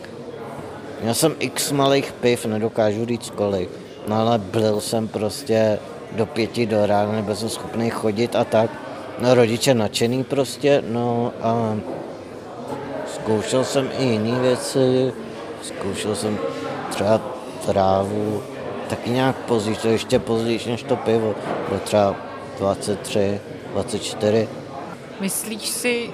Měl 1.02 1.14
jsem 1.14 1.36
x 1.40 1.72
malých 1.72 2.12
piv, 2.12 2.46
nedokážu 2.46 3.06
říct 3.06 3.30
kolik. 3.30 3.70
No 4.08 4.16
ale 4.16 4.38
byl 4.38 4.82
jsem 4.82 5.08
prostě 5.08 5.80
do 6.12 6.26
pěti 6.26 6.66
do 6.66 6.86
rána, 6.86 7.12
nebyl 7.12 7.36
jsem 7.36 7.50
schopný 7.50 7.90
chodit 7.90 8.36
a 8.36 8.44
tak. 8.44 8.70
No 9.20 9.34
rodiče 9.34 9.74
nadšený 9.74 10.24
prostě, 10.24 10.84
no 10.88 11.34
a 11.42 11.78
zkoušel 13.14 13.64
jsem 13.64 13.90
i 14.00 14.04
jiné 14.04 14.40
věci, 14.40 15.14
zkoušel 15.62 16.16
jsem 16.16 16.38
třeba 16.90 17.22
trávu, 17.66 18.44
taky 18.90 19.10
nějak 19.10 19.36
později, 19.36 19.76
to 19.76 19.88
ještě 19.88 20.20
později 20.20 20.60
než 20.68 20.84
to 20.84 20.96
pivo, 20.96 21.36
bylo 21.68 21.80
třeba 21.80 22.16
23, 22.60 23.40
24. 23.74 24.48
Myslíš 25.20 25.70
si, 25.70 26.10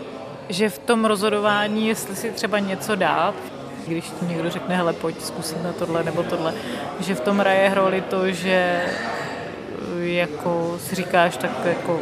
že 0.50 0.70
v 0.70 0.80
tom 0.80 1.06
rozhodování, 1.06 1.88
jestli 1.88 2.16
si 2.16 2.32
třeba 2.32 2.60
něco 2.60 2.96
dát, 2.96 3.36
když 3.88 4.06
ti 4.06 4.26
někdo 4.26 4.50
řekne, 4.50 4.78
hele, 4.78 4.94
pojď 4.94 5.22
zkusit 5.22 5.64
na 5.64 5.74
tohle 5.74 6.04
nebo 6.04 6.24
tohle, 6.24 6.54
že 7.00 7.16
v 7.16 7.20
tom 7.20 7.38
hraje 7.40 7.74
roli 7.74 8.02
to, 8.02 8.32
že 8.32 8.82
jako 9.98 10.78
si 10.80 10.96
říkáš, 10.96 11.38
tak 11.38 11.52
jako 11.66 12.00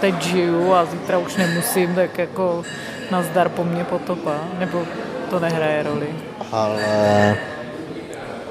teď 0.00 0.22
žiju 0.22 0.74
a 0.74 0.84
zítra 0.84 1.18
už 1.18 1.36
nemusím, 1.36 1.94
tak 1.94 2.18
jako 2.18 2.64
nazdar 3.10 3.48
po 3.48 3.64
mně 3.64 3.84
potopa, 3.84 4.34
nebo 4.58 4.82
to 5.30 5.40
nehraje 5.40 5.82
roli? 5.82 6.08
Ale 6.52 7.36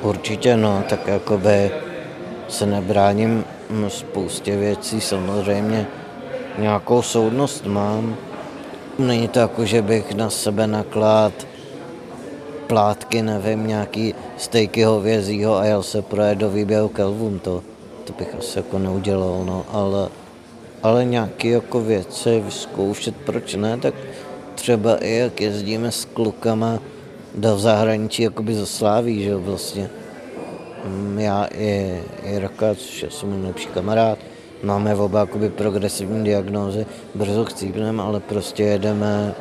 určitě 0.01 0.58
no, 0.58 0.84
tak 0.89 1.08
jakoby 1.08 1.72
se 2.48 2.65
nebráním 2.65 3.46
spoustě 3.88 4.58
věcí, 4.58 5.01
samozřejmě 5.01 5.88
nějakou 6.58 7.01
soudnost 7.01 7.65
mám. 7.65 8.17
Není 9.00 9.27
to 9.27 9.39
jako, 9.39 9.66
že 9.66 9.82
bych 9.82 10.13
na 10.13 10.30
sebe 10.30 10.68
naklad 10.68 11.34
plátky, 12.68 13.22
nevím, 13.22 13.68
nějaký 13.68 14.16
stejky 14.38 14.84
hovězího 14.84 15.58
a 15.58 15.66
jel 15.66 15.84
se 15.84 16.01
projet 16.01 16.38
do 16.38 16.50
výběhu 16.50 16.89
Kelvum, 16.89 17.39
to, 17.39 17.63
to 18.04 18.13
bych 18.13 18.36
asi 18.36 18.60
jako 18.60 18.80
neudělal, 18.80 19.44
no, 19.46 19.66
ale, 19.72 20.10
ale 20.84 21.06
nějaké 21.06 21.48
jako 21.48 21.82
věci 21.82 22.39
vyzkoušet, 22.39 23.16
proč 23.16 23.56
ne, 23.56 23.77
tak 23.77 23.94
třeba 24.56 24.98
i 24.98 25.13
jak 25.13 25.42
jezdíme 25.42 25.92
s 25.92 26.06
klukama 26.06 26.80
do 27.36 27.58
zahraničí, 27.58 28.24
jakoby 28.24 28.56
za 28.56 28.66
Sláví, 28.66 29.24
že 29.24 29.30
jo, 29.30 29.39
vlastně. 29.39 29.89
Mm, 30.86 31.20
já 31.20 31.48
i, 31.58 32.01
i 32.24 32.39
Raka, 32.39 32.75
což 32.75 33.04
je 33.04 33.10
můj 33.24 33.38
nejlepší 33.38 33.68
kamarád, 33.68 34.18
máme 34.64 34.96
oba 34.96 35.20
jakoby 35.20 35.50
progresivní 35.50 36.24
diagnózy, 36.24 36.86
brzo 37.16 37.46
chcípneme, 37.46 38.04
ale 38.04 38.20
prostě 38.20 38.64
jedeme 38.64 39.36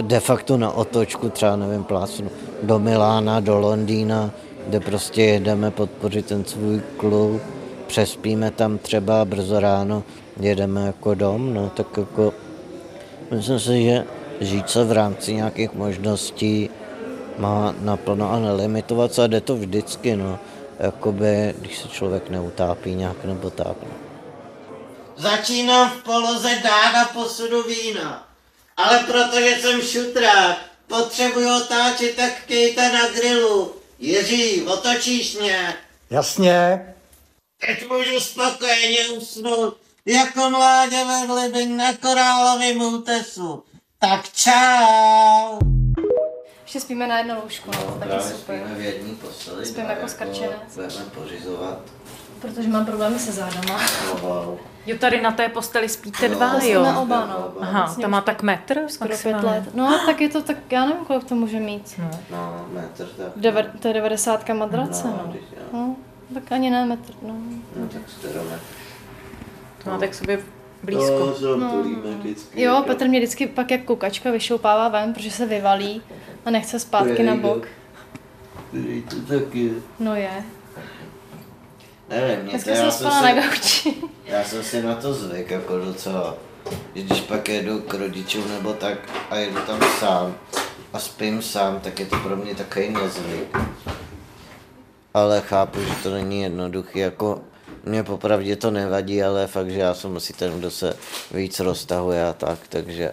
de 0.00 0.20
facto 0.20 0.56
na 0.56 0.70
otočku, 0.70 1.28
třeba 1.28 1.56
nevím, 1.56 1.84
plácnu 1.84 2.30
do 2.62 2.78
Milána, 2.78 3.40
do 3.40 3.58
Londýna, 3.58 4.30
kde 4.68 4.80
prostě 4.80 5.22
jedeme 5.22 5.70
podpořit 5.70 6.26
ten 6.26 6.44
svůj 6.44 6.80
klub, 6.96 7.42
přespíme 7.86 8.50
tam 8.50 8.78
třeba 8.78 9.24
brzo 9.24 9.60
ráno, 9.60 10.02
jedeme 10.40 10.86
jako 10.86 11.14
dom, 11.14 11.54
no 11.54 11.70
tak 11.74 11.86
jako 11.96 12.32
myslím 13.30 13.58
si, 13.58 13.82
že 13.82 14.04
žít 14.40 14.70
se 14.70 14.84
v 14.84 14.92
rámci 14.92 15.34
nějakých 15.34 15.74
možností 15.74 16.70
má 17.38 17.74
naplno 17.80 18.32
a 18.32 18.38
nelimitovat 18.38 19.14
se 19.14 19.24
a 19.24 19.26
jde 19.26 19.40
to 19.40 19.56
vždycky, 19.56 20.16
no. 20.16 20.38
Jakoby, 20.78 21.54
když 21.58 21.78
se 21.78 21.88
člověk 21.88 22.30
neutápí 22.30 22.94
nějak 22.94 23.24
nebo 23.24 23.50
tak. 23.50 23.76
No. 23.82 24.04
Začínám 25.16 25.90
v 25.90 26.02
poloze 26.02 26.60
dát 26.62 26.94
a 26.94 27.04
posudu 27.04 27.62
vína. 27.62 28.28
Ale 28.76 28.98
protože 28.98 29.56
jsem 29.60 29.82
šutrák, 29.82 30.58
potřebuji 30.86 31.56
otáčet 31.56 32.16
tak 32.16 32.32
kejta 32.46 32.92
na 32.92 33.08
grilu. 33.08 33.74
Jiří, 33.98 34.62
otočíš 34.62 35.36
mě? 35.36 35.74
Jasně. 36.10 36.86
Teď 37.66 37.88
můžu 37.88 38.20
spokojeně 38.20 39.08
usnout, 39.08 39.76
jako 40.06 40.50
mládě 40.50 41.04
ve 41.04 41.26
hlibin 41.26 41.76
na 41.76 41.92
korálovém 41.92 42.82
útesu. 42.82 43.62
Tak 43.98 44.32
čau. 44.32 45.73
Ještě 46.74 46.86
spíme 46.86 47.06
na 47.06 47.18
jedno 47.18 47.40
lůžko, 47.42 47.70
no, 47.72 47.78
taky 47.84 47.98
Právě 48.08 48.20
super. 48.20 48.58
spíme 48.58 48.74
v 48.78 48.80
jedné 48.80 49.14
posteli. 49.14 49.66
Spíme 49.66 49.86
jako 49.88 50.08
skrčenec. 50.08 50.74
Budeme 50.74 51.04
pořizovat. 51.14 51.78
Protože 52.40 52.68
mám 52.68 52.86
problémy 52.86 53.18
se 53.18 53.32
zádama. 53.32 53.80
Wow. 54.20 54.58
Jo, 54.86 54.98
tady 54.98 55.20
na 55.20 55.30
té 55.32 55.48
posteli 55.48 55.88
spíte 55.88 56.28
dva, 56.28 56.54
To 56.54 56.60
jsme 56.60 56.68
jo? 56.70 56.80
oba, 57.02 57.26
no. 57.26 57.52
Aha, 57.60 57.80
Vlastně 57.80 58.02
ta 58.02 58.08
má 58.08 58.20
tak 58.20 58.42
metr? 58.42 58.80
Skoro 58.88 59.16
pět 59.22 59.42
let. 59.42 59.64
No, 59.74 59.98
tak 60.06 60.20
je 60.20 60.28
to 60.28 60.42
tak, 60.42 60.56
já 60.72 60.86
nevím, 60.86 61.04
kolik 61.04 61.24
to 61.24 61.34
může 61.34 61.60
mít. 61.60 61.94
No. 61.98 62.10
No, 62.30 62.66
metr 62.72 63.06
tak. 63.06 63.26
Deve, 63.36 63.62
to 63.62 63.88
je 63.88 63.94
90 63.94 64.48
madrace, 64.48 65.06
No, 65.06 65.20
no. 65.72 65.78
no. 65.78 65.96
Tak 66.34 66.52
ani 66.52 66.70
ne 66.70 66.84
metr, 66.84 67.12
no. 67.22 67.34
No 67.76 67.88
tak 67.88 68.02
sterometr. 68.18 68.60
To 69.84 69.90
máte 69.90 70.08
k 70.08 70.14
sobě 70.14 70.38
blízko. 70.84 71.36
to 71.40 71.56
No. 71.56 71.70
tulíme 71.70 72.16
vždycky. 72.18 72.62
Jo, 72.62 72.74
jako- 72.74 72.86
Petr 72.86 73.08
mě 73.08 73.18
vždycky 73.18 73.46
pak 73.46 73.70
jak 73.70 73.84
koukačka 73.84 74.30
vyšoupává 74.30 74.88
ven, 74.88 75.14
protože 75.14 75.30
se 75.30 75.46
vyvalí 75.46 76.02
a 76.44 76.50
nechce 76.50 76.78
zpátky 76.80 77.22
na 77.22 77.34
bok. 77.36 77.66
Který 78.68 79.02
to 79.02 79.16
taky. 79.38 79.72
No 79.98 80.14
je. 80.14 80.30
Nevím, 82.08 82.36
mě 82.44 82.44
to, 82.44 82.50
Dneska 82.50 82.74
jsem 82.74 82.90
spala 82.90 83.20
na 83.22 83.32
gauči. 83.32 83.94
já 84.26 84.44
jsem 84.44 84.62
si 84.62 84.82
na 84.82 84.94
to 84.94 85.14
zvyk 85.14 85.50
jako 85.50 85.78
docela. 85.78 86.34
Když 86.92 87.20
pak 87.20 87.48
jedu 87.48 87.80
k 87.80 87.94
rodičům 87.94 88.44
nebo 88.48 88.72
tak 88.72 88.98
a 89.30 89.36
jedu 89.36 89.56
tam 89.66 89.80
sám 90.00 90.34
a 90.92 90.98
spím 90.98 91.42
sám, 91.42 91.80
tak 91.80 92.00
je 92.00 92.06
to 92.06 92.16
pro 92.16 92.36
mě 92.36 92.54
takový 92.54 92.88
nezvyk. 92.88 93.56
Ale 95.14 95.40
chápu, 95.40 95.80
že 95.80 95.94
to 96.02 96.10
není 96.10 96.42
jednoduchý, 96.42 96.98
jako 96.98 97.40
mě 97.84 98.02
popravdě 98.02 98.56
to 98.56 98.70
nevadí, 98.70 99.22
ale 99.22 99.46
fakt, 99.46 99.70
že 99.70 99.78
já 99.78 99.94
jsem 99.94 100.16
asi 100.16 100.32
ten, 100.32 100.58
kdo 100.58 100.70
se 100.70 100.96
víc 101.30 101.60
roztahuje 101.60 102.24
a 102.24 102.32
tak, 102.32 102.58
takže, 102.68 103.12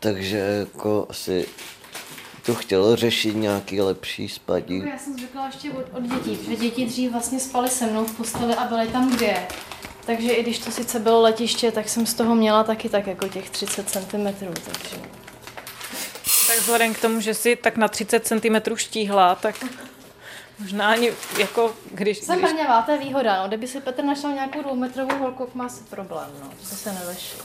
takže 0.00 0.38
jako 0.38 1.06
asi 1.10 1.46
to 2.46 2.54
chtělo 2.54 2.96
řešit 2.96 3.36
nějaký 3.36 3.80
lepší 3.80 4.28
spadí. 4.28 4.82
Já 4.90 4.98
jsem 4.98 5.18
zvykla 5.18 5.46
ještě 5.46 5.70
od, 5.70 5.84
od 5.92 6.02
dětí, 6.02 6.38
že 6.48 6.56
děti 6.56 6.86
dřív 6.86 7.12
vlastně 7.12 7.40
spaly 7.40 7.68
se 7.68 7.86
mnou 7.86 8.04
v 8.04 8.16
posteli 8.16 8.54
a 8.54 8.64
byly 8.64 8.88
tam 8.88 9.16
dvě. 9.16 9.46
Takže 10.06 10.32
i 10.32 10.42
když 10.42 10.58
to 10.58 10.70
sice 10.70 11.00
bylo 11.00 11.22
letiště, 11.22 11.72
tak 11.72 11.88
jsem 11.88 12.06
z 12.06 12.14
toho 12.14 12.34
měla 12.34 12.64
taky 12.64 12.88
tak 12.88 13.06
jako 13.06 13.28
těch 13.28 13.50
30 13.50 13.90
cm, 13.90 14.26
takže... 14.64 14.96
Tak 16.46 16.58
vzhledem 16.60 16.94
k 16.94 17.00
tomu, 17.00 17.20
že 17.20 17.34
si 17.34 17.56
tak 17.56 17.76
na 17.76 17.88
30 17.88 18.26
cm 18.26 18.76
štíhla, 18.76 19.34
tak 19.34 19.64
možná 20.58 20.90
ani 20.90 21.12
jako 21.38 21.72
když... 21.90 22.18
Jsem 22.18 22.38
když 22.38 22.52
brňavá, 22.52 22.82
to 22.82 22.92
je 22.92 22.98
výhoda, 22.98 23.42
no. 23.42 23.48
Kdyby 23.48 23.66
si 23.68 23.80
Petr 23.80 24.04
našel 24.04 24.32
nějakou 24.32 24.62
dvoumetrovou 24.62 25.18
holku, 25.18 25.48
má 25.54 25.64
asi 25.64 25.84
problém, 25.84 26.30
no. 26.42 26.48
To 26.48 26.76
se 26.76 26.92
neveší. 26.92 27.36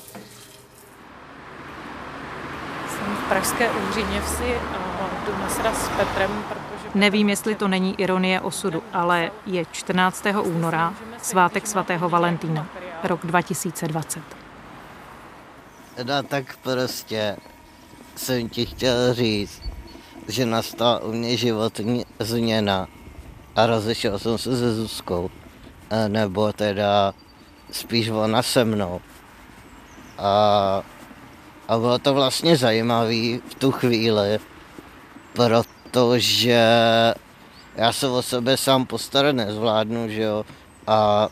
jsem 2.90 3.16
v 3.16 3.30
pražské 3.30 3.72
Uhříněvsi 3.72 4.56
a 4.56 4.90
jdu 5.26 5.38
na 5.38 5.50
sraz 5.50 5.86
s 5.86 5.90
Petrem, 5.90 6.44
protože... 6.50 6.90
Nevím, 6.96 7.30
jestli 7.30 7.56
to 7.56 7.68
není 7.68 7.96
ironie 8.00 8.42
osudu, 8.42 8.84
ale 8.94 9.32
je 9.46 9.66
14. 9.72 10.26
února, 10.44 10.94
svátek 11.22 11.68
svatého 11.68 12.10
Valentína, 12.10 12.68
rok 13.04 13.26
2020. 13.26 14.20
No 16.04 16.24
tak 16.24 16.58
prostě 16.58 17.38
jsem 18.16 18.50
ti 18.50 18.66
chtěl 18.66 19.14
říct, 19.14 19.62
že 20.28 20.46
nastala 20.46 21.00
u 21.00 21.12
mě 21.12 21.38
životní 21.38 22.06
změna 22.20 22.88
a 23.60 23.66
rozešel 23.66 24.20
jsem 24.20 24.38
se 24.38 24.58
se 24.58 24.76
Zuzkou, 24.76 25.30
Eh, 25.90 26.10
nebo 26.10 26.54
teda 26.54 27.14
spíš 27.72 28.10
ona 28.10 28.44
se 28.44 28.66
mnou. 28.66 29.02
A, 30.18 30.32
a 31.68 31.78
bylo 31.78 32.00
to 32.00 32.14
vlastně 32.14 32.58
zajímavé 32.58 33.42
v 33.50 33.56
tu 33.58 33.72
chvíli, 33.72 34.40
protože 35.34 36.62
já 37.76 37.94
se 37.94 38.08
o 38.08 38.22
sebe 38.22 38.58
sám 38.58 38.86
postarat 38.86 39.36
nezvládnu, 39.36 40.10
že 40.10 40.22
jo, 40.22 40.46
a 40.88 41.30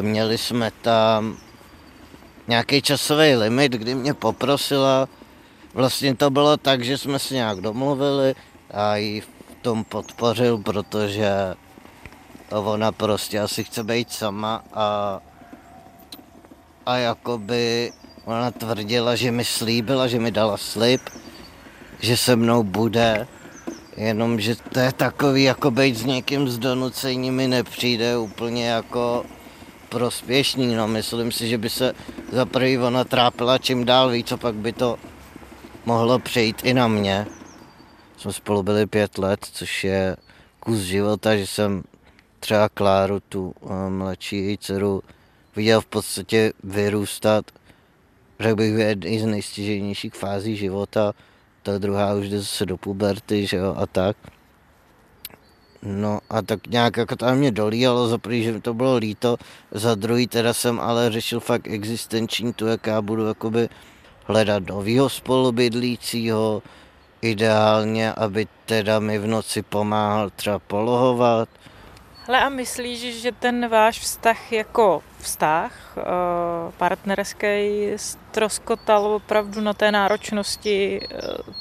měli 0.00 0.38
jsme 0.38 0.70
tam 0.82 1.36
nějaký 2.48 2.82
časový 2.82 3.36
limit, 3.36 3.72
kdy 3.72 3.94
mě 3.94 4.14
poprosila. 4.14 5.08
Vlastně 5.74 6.14
to 6.14 6.30
bylo 6.30 6.56
tak, 6.56 6.84
že 6.84 6.98
jsme 6.98 7.18
se 7.18 7.34
nějak 7.34 7.60
domluvili 7.60 8.34
a 8.70 8.96
ji 8.96 9.20
v 9.20 9.37
tom 9.62 9.84
podpořil, 9.84 10.58
protože 10.58 11.54
ona 12.50 12.92
prostě 12.92 13.40
asi 13.40 13.64
chce 13.64 13.84
být 13.84 14.12
sama 14.12 14.64
a, 14.72 15.20
a 16.86 16.96
jakoby 16.96 17.92
ona 18.24 18.50
tvrdila, 18.50 19.16
že 19.16 19.30
mi 19.30 19.44
slíbila, 19.44 20.08
že 20.08 20.18
mi 20.18 20.30
dala 20.30 20.56
slib, 20.56 21.00
že 22.00 22.16
se 22.16 22.36
mnou 22.36 22.62
bude, 22.62 23.26
jenomže 23.96 24.56
to 24.56 24.80
je 24.80 24.92
takový, 24.92 25.42
jako 25.42 25.70
být 25.70 25.96
s 25.96 26.04
někým 26.04 26.48
z 26.48 26.58
donucení 26.58 27.30
mi 27.30 27.48
nepřijde 27.48 28.18
úplně 28.18 28.68
jako 28.68 29.24
prospěšný, 29.88 30.74
no 30.74 30.88
myslím 30.88 31.32
si, 31.32 31.48
že 31.48 31.58
by 31.58 31.70
se 31.70 31.94
za 32.32 32.46
prvý 32.46 32.78
ona 32.78 33.04
trápila 33.04 33.58
čím 33.58 33.84
dál 33.84 34.10
víc, 34.10 34.32
a 34.32 34.36
pak 34.36 34.54
by 34.54 34.72
to 34.72 34.96
mohlo 35.86 36.18
přejít 36.18 36.60
i 36.64 36.74
na 36.74 36.88
mě. 36.88 37.26
Jsme 38.18 38.32
spolu 38.32 38.62
byli 38.62 38.86
pět 38.86 39.18
let, 39.18 39.46
což 39.52 39.84
je 39.84 40.16
kus 40.60 40.78
života, 40.78 41.36
že 41.36 41.46
jsem 41.46 41.82
třeba 42.40 42.68
Kláru, 42.68 43.20
tu 43.20 43.54
eh, 43.62 43.90
mladší 43.90 44.58
dceru, 44.58 45.02
viděl 45.56 45.80
v 45.80 45.86
podstatě 45.86 46.52
vyrůstat. 46.64 47.44
Řekl 48.40 48.56
bych, 48.56 48.74
jedný 48.74 49.18
z 49.18 49.26
nejstěžejnějších 49.26 50.14
fází 50.14 50.56
života. 50.56 51.12
Ta 51.62 51.78
druhá 51.78 52.14
už 52.14 52.28
jde 52.28 52.38
zase 52.38 52.66
do 52.66 52.76
puberty, 52.76 53.46
že 53.46 53.56
jo, 53.56 53.74
a 53.78 53.86
tak. 53.86 54.16
No 55.82 56.20
a 56.30 56.42
tak 56.42 56.66
nějak 56.66 56.96
jako 56.96 57.16
tam 57.16 57.38
mě 57.38 57.50
dolíjalo, 57.50 58.08
za 58.08 58.18
prvý, 58.18 58.42
že 58.42 58.52
mi 58.52 58.60
to 58.60 58.74
bylo 58.74 58.96
líto, 58.96 59.36
za 59.70 59.94
druhý 59.94 60.26
teda 60.26 60.52
jsem 60.52 60.80
ale 60.80 61.10
řešil 61.10 61.40
fakt 61.40 61.66
existenční 61.66 62.52
tu, 62.52 62.66
jak 62.66 62.86
já 62.86 63.02
budu 63.02 63.26
jakoby 63.26 63.68
hledat 64.24 64.66
novýho 64.66 65.08
spolubydlícího, 65.08 66.62
ideálně, 67.22 68.12
aby 68.12 68.46
teda 68.66 69.00
mi 69.00 69.18
v 69.18 69.26
noci 69.26 69.62
pomáhal 69.62 70.30
třeba 70.30 70.58
polohovat. 70.58 71.48
Hle 72.26 72.40
a 72.40 72.48
myslíš, 72.48 73.22
že 73.22 73.32
ten 73.32 73.68
váš 73.68 74.00
vztah 74.00 74.52
jako 74.52 75.02
vztah 75.18 75.72
eh, 75.96 76.02
partnerský 76.76 77.46
stroskotal 77.96 79.06
opravdu 79.06 79.60
na 79.60 79.74
té 79.74 79.92
náročnosti 79.92 81.00
eh, 81.02 81.18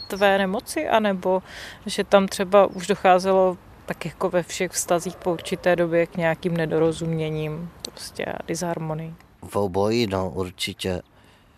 tvé 0.07 0.37
nemoci, 0.37 0.87
anebo 0.87 1.43
že 1.85 2.03
tam 2.03 2.27
třeba 2.27 2.65
už 2.65 2.87
docházelo 2.87 3.57
tak 3.85 4.05
jako 4.05 4.29
ve 4.29 4.43
všech 4.43 4.71
vztazích 4.71 5.15
po 5.15 5.33
určité 5.33 5.75
době 5.75 6.07
k 6.07 6.17
nějakým 6.17 6.57
nedorozuměním 6.57 7.69
prostě 7.81 8.25
a 8.25 8.37
disharmonii? 8.47 9.13
V 9.49 9.55
obojí, 9.55 10.07
no 10.07 10.29
určitě. 10.29 11.01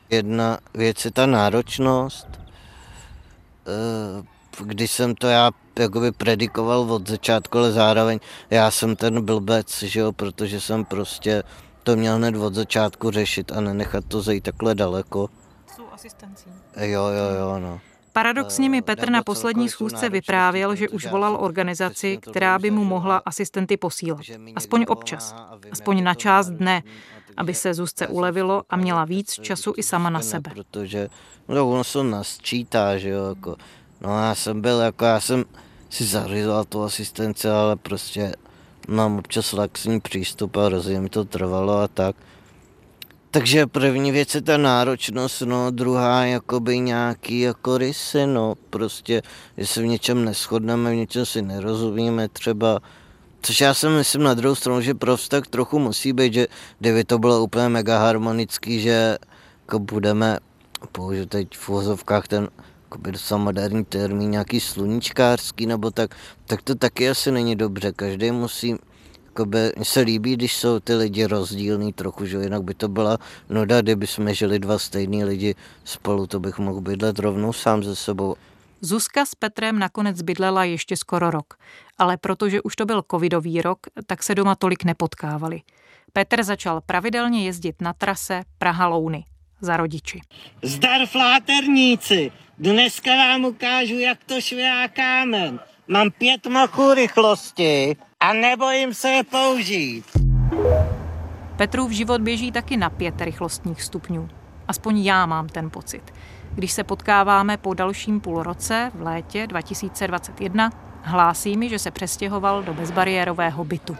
Jedna 0.09 0.57
věc 0.73 1.05
je 1.05 1.11
ta 1.11 1.25
náročnost, 1.25 2.27
když 4.63 4.91
jsem 4.91 5.15
to 5.15 5.27
já 5.27 5.51
jakoby 5.79 6.11
predikoval 6.11 6.93
od 6.93 7.09
začátku, 7.09 7.57
ale 7.57 7.71
zároveň 7.71 8.19
já 8.49 8.71
jsem 8.71 8.95
ten 8.95 9.25
blbec, 9.25 9.83
že 9.83 9.99
jo, 9.99 10.11
protože 10.11 10.61
jsem 10.61 10.85
prostě 10.85 11.43
to 11.83 11.95
měl 11.95 12.15
hned 12.15 12.35
od 12.35 12.53
začátku 12.53 13.11
řešit 13.11 13.51
a 13.51 13.61
nenechat 13.61 14.05
to 14.07 14.21
zajít 14.21 14.43
takhle 14.43 14.75
daleko. 14.75 15.29
Jsou 15.75 15.83
asistencí. 15.91 16.49
Jo, 16.77 17.03
jo, 17.03 17.35
jo, 17.39 17.59
no. 17.59 17.79
Paradoxně 18.13 18.69
mi 18.69 18.81
Petr 18.81 19.09
na 19.09 19.23
poslední 19.23 19.69
schůzce 19.69 20.09
vyprávěl, 20.09 20.75
že 20.75 20.89
už 20.89 21.05
volal 21.05 21.37
organizaci, 21.39 22.17
která 22.17 22.59
by 22.59 22.71
mu 22.71 22.83
mohla 22.83 23.21
asistenty 23.25 23.77
posílat. 23.77 24.21
Aspoň 24.55 24.85
občas. 24.87 25.35
Aspoň 25.71 26.03
na 26.03 26.13
část 26.13 26.49
dne, 26.49 26.83
aby 27.39 27.53
se 27.53 27.73
Zuzce 27.73 28.07
ulevilo 28.07 28.63
a 28.69 28.77
měla 28.77 29.05
víc 29.05 29.33
času 29.41 29.73
i 29.77 29.83
sama 29.83 30.09
na 30.09 30.21
sebe. 30.21 30.51
Protože 30.53 31.09
no, 31.47 31.69
ono 31.69 31.83
se 31.83 32.03
nasčítá, 32.03 32.97
že 32.97 33.09
jo, 33.09 33.29
jako, 33.29 33.55
no 34.01 34.09
já 34.09 34.35
jsem 34.35 34.61
byl, 34.61 34.79
jako 34.79 35.05
já 35.05 35.19
jsem 35.19 35.45
si 35.89 36.05
zařizoval 36.05 36.65
tu 36.65 36.83
asistenci, 36.83 37.49
ale 37.49 37.75
prostě 37.75 38.33
mám 38.87 39.17
občas 39.17 39.53
laxní 39.53 39.99
přístup 39.99 40.57
a 40.57 40.65
hrozně 40.65 40.99
mi 40.99 41.09
to 41.09 41.25
trvalo 41.25 41.77
a 41.77 41.87
tak. 41.87 42.15
Takže 43.31 43.67
první 43.67 44.11
věc 44.11 44.35
je 44.35 44.41
ta 44.41 44.57
náročnost, 44.57 45.41
no, 45.41 45.71
druhá 45.71 46.25
jakoby 46.25 46.79
nějaký 46.79 47.39
jako 47.39 47.77
rysy, 47.77 48.27
no, 48.27 48.55
prostě, 48.69 49.21
že 49.57 49.67
se 49.67 49.81
v 49.81 49.85
něčem 49.85 50.25
neschodneme, 50.25 50.91
v 50.91 50.95
něčem 50.95 51.25
si 51.25 51.41
nerozumíme 51.41 52.27
třeba, 52.27 52.79
což 53.41 53.61
já 53.61 53.73
si 53.73 53.87
myslím 53.87 54.23
na 54.23 54.33
druhou 54.33 54.55
stranu, 54.55 54.81
že 54.81 54.93
pro 54.93 55.17
vztah 55.17 55.47
trochu 55.47 55.79
musí 55.79 56.13
být, 56.13 56.33
že 56.33 56.47
kdyby 56.79 57.03
to 57.03 57.19
bylo 57.19 57.43
úplně 57.43 57.69
mega 57.69 57.99
harmonický, 57.99 58.81
že 58.81 59.17
jako 59.61 59.79
budeme, 59.79 60.37
použiju 60.91 61.25
teď 61.25 61.57
v 61.57 61.69
uvozovkách 61.69 62.27
ten 62.27 62.47
jakoby 62.83 63.11
moderní 63.37 63.85
termín, 63.85 64.31
nějaký 64.31 64.59
sluníčkářský 64.59 65.65
nebo 65.65 65.91
tak, 65.91 66.15
tak 66.45 66.61
to 66.61 66.75
taky 66.75 67.09
asi 67.09 67.31
není 67.31 67.55
dobře. 67.55 67.91
Každý 67.91 68.31
musí 68.31 68.75
jakoby, 69.25 69.71
mně 69.75 69.85
se 69.85 69.99
líbí, 69.99 70.33
když 70.35 70.55
jsou 70.55 70.79
ty 70.79 70.95
lidi 70.95 71.25
rozdílný 71.25 71.93
trochu, 71.93 72.25
že 72.25 72.37
jinak 72.37 72.63
by 72.63 72.73
to 72.73 72.87
byla 72.87 73.17
nuda, 73.49 73.81
kdyby 73.81 74.07
jsme 74.07 74.33
žili 74.33 74.59
dva 74.59 74.79
stejní 74.79 75.23
lidi 75.23 75.55
spolu, 75.83 76.27
to 76.27 76.39
bych 76.39 76.59
mohl 76.59 76.81
bydlet 76.81 77.19
rovnou 77.19 77.53
sám 77.53 77.83
ze 77.83 77.95
sebou. 77.95 78.35
Zuzka 78.81 79.25
s 79.25 79.35
Petrem 79.35 79.79
nakonec 79.79 80.21
bydlela 80.21 80.63
ještě 80.63 80.97
skoro 80.97 81.31
rok, 81.31 81.53
ale 81.99 82.17
protože 82.17 82.61
už 82.61 82.75
to 82.75 82.85
byl 82.85 83.03
covidový 83.11 83.61
rok, 83.61 83.79
tak 84.05 84.23
se 84.23 84.35
doma 84.35 84.55
tolik 84.55 84.83
nepotkávali. 84.83 85.61
Petr 86.13 86.43
začal 86.43 86.81
pravidelně 86.81 87.45
jezdit 87.45 87.81
na 87.81 87.93
trase 87.93 88.41
Praha-Louny 88.57 89.23
za 89.61 89.77
rodiči. 89.77 90.19
Zdar 90.63 91.05
fláterníci, 91.05 92.31
dneska 92.57 93.15
vám 93.15 93.45
ukážu, 93.45 93.99
jak 93.99 94.23
to 94.23 94.41
švihá 94.41 94.87
kámen. 94.87 95.59
Mám 95.87 96.11
pět 96.11 96.47
machů 96.47 96.93
rychlosti 96.93 97.95
a 98.19 98.33
nebojím 98.33 98.93
se 98.93 99.09
je 99.09 99.23
použít. 99.23 100.05
Petrův 101.55 101.91
život 101.91 102.21
běží 102.21 102.51
taky 102.51 102.77
na 102.77 102.89
pět 102.89 103.21
rychlostních 103.21 103.81
stupňů. 103.81 104.29
Aspoň 104.67 104.99
já 104.99 105.25
mám 105.25 105.49
ten 105.49 105.69
pocit. 105.69 106.13
Když 106.51 106.71
se 106.71 106.83
potkáváme 106.83 107.57
po 107.57 107.73
dalším 107.73 108.19
půlroce 108.19 108.91
v 108.95 109.01
létě 109.01 109.47
2021, 109.47 110.88
hlásí 111.01 111.57
mi, 111.57 111.69
že 111.69 111.79
se 111.79 111.91
přestěhoval 111.91 112.63
do 112.63 112.73
bezbariérového 112.73 113.65
bytu. 113.65 113.97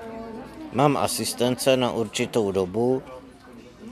Mám 0.74 0.98
asistence 0.98 1.78
na 1.78 1.92
určitou 1.92 2.52
dobu, 2.52 3.02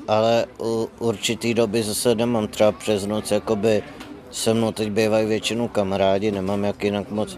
ale 0.08 0.46
u 0.60 0.90
určitý 1.00 1.54
doby 1.54 1.84
zase 1.84 2.16
nemám 2.16 2.48
třeba 2.48 2.72
přes 2.72 3.06
noc, 3.06 3.32
jakoby 3.32 3.84
se 4.32 4.54
mnou 4.54 4.72
teď 4.72 4.92
bývají 4.92 5.28
většinou 5.28 5.68
kamarádi, 5.68 6.32
nemám 6.32 6.64
jak 6.64 6.84
jinak 6.84 7.12
moc 7.12 7.38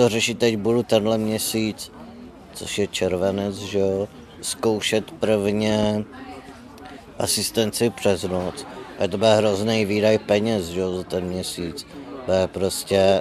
to 0.00 0.08
řešit, 0.08 0.38
teď 0.38 0.56
budu 0.56 0.82
tenhle 0.82 1.18
měsíc, 1.18 1.92
což 2.52 2.78
je 2.78 2.86
červenec, 2.86 3.56
že 3.56 3.78
jo, 3.78 4.08
zkoušet 4.40 5.10
prvně 5.10 6.04
asistenci 7.18 7.90
přes 7.90 8.22
noc. 8.22 8.66
A 8.98 9.08
to 9.08 9.18
bude 9.18 9.34
hrozný 9.34 9.84
výdaj 9.84 10.18
peněz, 10.18 10.66
že 10.66 10.80
jo, 10.80 10.96
za 10.96 11.02
ten 11.02 11.24
měsíc. 11.24 11.86
Bude 12.26 12.46
prostě, 12.46 13.20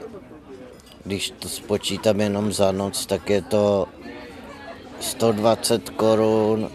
když 1.10 1.34
to 1.40 1.50
spočítám 1.50 2.22
jenom 2.22 2.54
za 2.54 2.72
noc, 2.72 3.06
tak 3.06 3.30
je 3.30 3.42
to 3.42 3.88
120 5.00 5.90
korun 5.90 6.70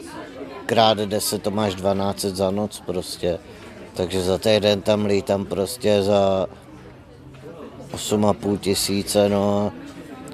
krát 0.67 0.99
10 0.99 1.43
to 1.43 1.51
máš 1.51 1.75
12 1.75 2.21
za 2.21 2.51
noc 2.51 2.83
prostě. 2.87 3.39
Takže 3.95 4.23
za 4.23 4.39
týden 4.39 4.83
tam 4.83 5.07
lítám 5.07 5.45
prostě 5.47 6.03
za 6.03 6.47
8,5 7.93 8.59
tisíce, 8.59 9.29
no 9.29 9.73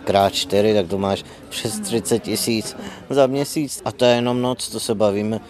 krát 0.04 0.34
4, 0.34 0.74
tak 0.74 0.88
to 0.88 0.98
máš 0.98 1.24
přes 1.48 1.80
30 1.80 2.18
tisíc 2.18 2.76
za 3.10 3.26
měsíc. 3.26 3.82
A 3.84 3.92
to 3.92 4.04
je 4.04 4.14
jenom 4.14 4.42
noc, 4.42 4.68
to 4.68 4.80
se 4.80 4.94
bavíme 4.94 5.40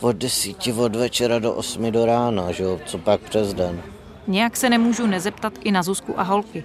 od 0.00 0.16
10 0.16 0.56
od 0.78 0.96
večera 0.96 1.38
do 1.38 1.52
8 1.52 1.92
do 1.92 2.06
rána, 2.06 2.52
že 2.52 2.64
jo, 2.64 2.80
co 2.86 2.98
pak 2.98 3.20
přes 3.20 3.54
den. 3.54 3.82
Nějak 4.26 4.56
se 4.56 4.70
nemůžu 4.70 5.06
nezeptat 5.06 5.52
i 5.64 5.72
na 5.72 5.82
Zuzku 5.82 6.20
a 6.20 6.22
holky. 6.22 6.64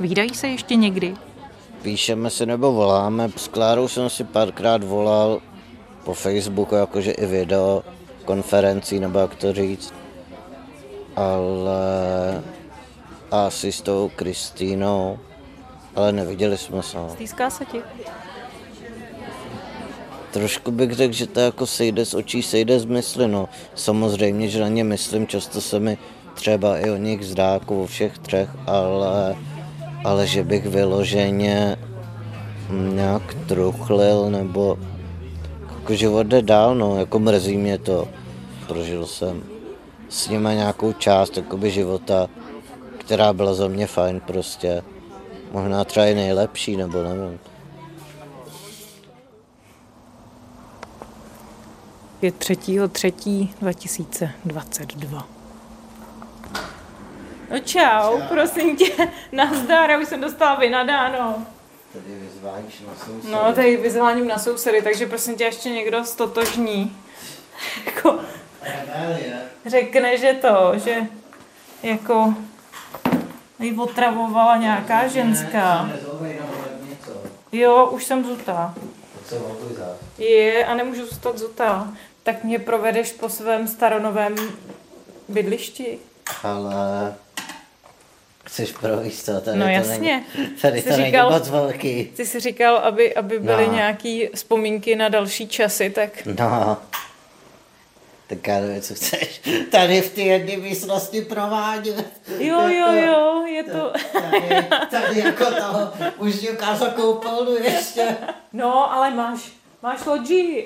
Výdají 0.00 0.34
se 0.34 0.48
ještě 0.48 0.74
někdy? 0.74 1.14
Píšeme 1.82 2.30
si 2.30 2.46
nebo 2.46 2.72
voláme. 2.72 3.30
S 3.36 3.48
Klárou 3.48 3.88
jsem 3.88 4.10
si 4.10 4.24
párkrát 4.24 4.84
volal 4.84 5.40
po 6.04 6.14
Facebooku, 6.14 6.74
jakože 6.74 7.10
i 7.10 7.26
video 7.26 7.82
konferencí, 8.24 9.00
nebo 9.00 9.18
jak 9.18 9.34
to 9.34 9.52
říct. 9.52 9.94
Ale 11.16 12.42
asi 13.30 13.72
s 13.72 13.82
tou 13.82 14.10
Kristýnou, 14.16 15.18
ale 15.96 16.12
neviděli 16.12 16.58
jsme 16.58 16.82
se. 16.82 16.98
Stýská 17.12 17.50
se 17.50 17.64
ti? 17.64 17.78
Trošku 20.30 20.70
bych 20.70 20.92
řekl, 20.92 21.12
že 21.12 21.26
to 21.26 21.40
jako 21.40 21.66
sejde 21.66 22.04
z 22.04 22.14
očí, 22.14 22.42
sejde 22.42 22.80
z 22.80 22.84
mysli, 22.84 23.28
no. 23.28 23.48
Samozřejmě, 23.74 24.48
že 24.48 24.60
na 24.60 24.68
ně 24.68 24.84
myslím, 24.84 25.26
často 25.26 25.60
se 25.60 25.80
mi 25.80 25.98
třeba 26.34 26.78
i 26.78 26.90
o 26.90 26.96
nich 26.96 27.26
zdá, 27.26 27.52
jako 27.52 27.82
o 27.82 27.86
všech 27.86 28.18
třech, 28.18 28.48
ale, 28.66 29.36
ale 30.04 30.26
že 30.26 30.44
bych 30.44 30.66
vyloženě 30.66 31.76
nějak 32.70 33.34
truchlil, 33.34 34.30
nebo 34.30 34.78
jako 35.78 35.94
život 35.94 36.26
jde 36.26 36.42
dál, 36.42 36.74
no, 36.74 36.98
jako 36.98 37.18
mrzí 37.18 37.56
mě 37.56 37.78
to. 37.78 38.08
prožil 38.66 39.06
jsem 39.06 39.42
s 40.08 40.28
nimi 40.28 40.48
nějakou 40.48 40.92
část 40.92 41.36
jakoby, 41.36 41.70
života, 41.70 42.28
která 42.98 43.32
byla 43.32 43.54
za 43.54 43.68
mě 43.68 43.86
fajn 43.86 44.20
prostě. 44.20 44.82
Možná 45.52 45.84
třeba 45.84 46.06
i 46.06 46.14
nejlepší, 46.14 46.76
nebo 46.76 47.02
nevím. 47.02 47.38
Je 52.22 52.32
3. 52.32 52.56
3. 52.92 53.12
2022. 53.60 55.37
No 57.50 57.58
čau, 57.58 58.20
prosím 58.28 58.76
tě, 58.76 58.92
nazdar, 59.32 59.90
já 59.90 59.98
už 59.98 60.08
jsem 60.08 60.20
dostala 60.20 60.54
vynadáno. 60.54 61.46
Tady 61.92 62.14
vyzváníš 62.14 62.80
na 62.80 62.94
sousedy. 63.04 63.32
No, 63.32 63.52
tady 63.52 63.76
vyzváním 63.76 64.28
na 64.28 64.38
sousedy, 64.38 64.82
takže 64.82 65.06
prosím 65.06 65.36
tě 65.36 65.44
ještě 65.44 65.70
někdo 65.70 66.04
stotožní. 66.04 66.96
jako 67.86 68.18
řekne, 69.66 70.18
že 70.18 70.32
to, 70.32 70.72
že 70.74 70.96
jako 71.82 72.34
jí 73.58 73.78
otravovala 73.78 74.56
nějaká 74.56 75.08
ženská. 75.08 75.90
Jo, 77.52 77.86
už 77.86 78.04
jsem 78.04 78.24
zutá. 78.24 78.74
Je, 80.18 80.66
a 80.66 80.74
nemůžu 80.74 81.06
zůstat 81.06 81.38
zutá. 81.38 81.92
Tak 82.22 82.44
mě 82.44 82.58
provedeš 82.58 83.12
po 83.12 83.28
svém 83.28 83.68
staronovém 83.68 84.34
bydlišti. 85.28 85.98
Ale 86.42 87.14
chceš 88.48 88.72
províst 88.72 89.26
to? 89.26 89.40
Tady 89.40 89.58
no 89.58 89.64
to 89.64 89.70
jasně. 89.70 90.24
Není, 90.38 90.48
tady 90.62 90.82
Jsi 90.82 90.88
to 90.88 90.96
říkal- 90.96 91.30
není 91.30 91.38
moc 91.40 91.48
velký. 91.50 92.04
Ty 92.16 92.26
jsi 92.26 92.40
říkal, 92.40 92.76
aby, 92.76 93.14
aby 93.14 93.38
byly 93.38 93.66
No. 93.66 93.74
nějaký 93.74 94.28
vzpomínky 94.34 94.96
na 94.96 95.08
další 95.08 95.48
časy, 95.48 95.90
tak 95.90 96.10
No. 96.38 96.76
Tak 98.26 98.46
já 98.46 98.60
nevím, 98.60 98.82
co 98.82 98.94
chceš. 98.94 99.40
Tady 99.70 100.00
v 100.00 100.10
té 100.14 100.20
jedné 100.20 100.56
místnosti 100.56 101.22
provádět. 101.22 102.06
jo, 102.38 102.68
jo, 102.68 102.92
jo, 102.92 103.44
je 103.46 103.64
to... 103.64 103.92
Tady, 104.12 104.66
tady 104.90 105.18
jako 105.20 105.44
toho 105.44 105.92
užďuka 106.18 106.76
za 106.76 106.86
koupelnu 106.86 107.54
ještě. 107.54 108.16
No, 108.52 108.92
ale 108.92 109.10
máš, 109.10 109.52
máš 109.82 110.04
loďi, 110.06 110.64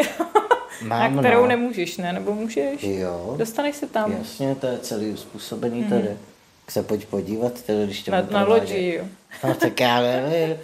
Mám, 0.83 1.17
na 1.17 1.23
kterou 1.23 1.41
no. 1.43 1.47
nemůžeš, 1.49 1.97
ne? 1.97 2.13
Nebo 2.13 2.35
můžeš? 2.35 2.83
Jo, 2.83 3.35
Dostaneš 3.39 3.77
se 3.77 3.87
tam. 3.87 4.13
jasně, 4.19 4.55
to 4.55 4.67
je 4.67 4.79
celý 4.79 5.11
uspůsobený 5.11 5.85
tady. 5.85 6.17
Tak 6.65 6.71
se 6.73 6.83
pojď 6.83 7.07
podívat, 7.07 7.63
tedy, 7.63 7.85
když 7.85 8.03
tě 8.03 8.11
Na, 8.11 8.23
na 8.31 8.45
loďi, 8.45 8.95
jo. 8.95 9.05
No 9.45 9.55
tak 9.55 9.81
já 9.81 10.01
nevím. 10.01 10.57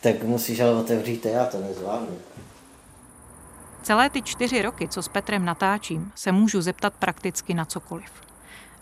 Tak 0.00 0.22
musíš 0.22 0.60
ale 0.60 0.74
otevřít 0.74 1.22
to, 1.22 1.28
já 1.28 1.44
to 1.46 1.60
nezvládnu. 1.60 2.18
Celé 3.82 4.10
ty 4.10 4.22
čtyři 4.22 4.62
roky, 4.62 4.88
co 4.88 5.02
s 5.02 5.08
Petrem 5.08 5.44
natáčím, 5.44 6.12
se 6.14 6.32
můžu 6.32 6.60
zeptat 6.60 6.94
prakticky 6.94 7.54
na 7.54 7.64
cokoliv. 7.64 8.10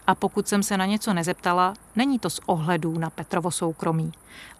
A 0.06 0.14
pokud 0.14 0.48
jsem 0.48 0.62
se 0.62 0.76
na 0.76 0.86
něco 0.86 1.12
nezeptala, 1.12 1.74
není 1.96 2.18
to 2.18 2.30
z 2.30 2.40
ohledů 2.46 2.98
na 2.98 3.10
Petrovo 3.10 3.50
soukromí, 3.50 4.12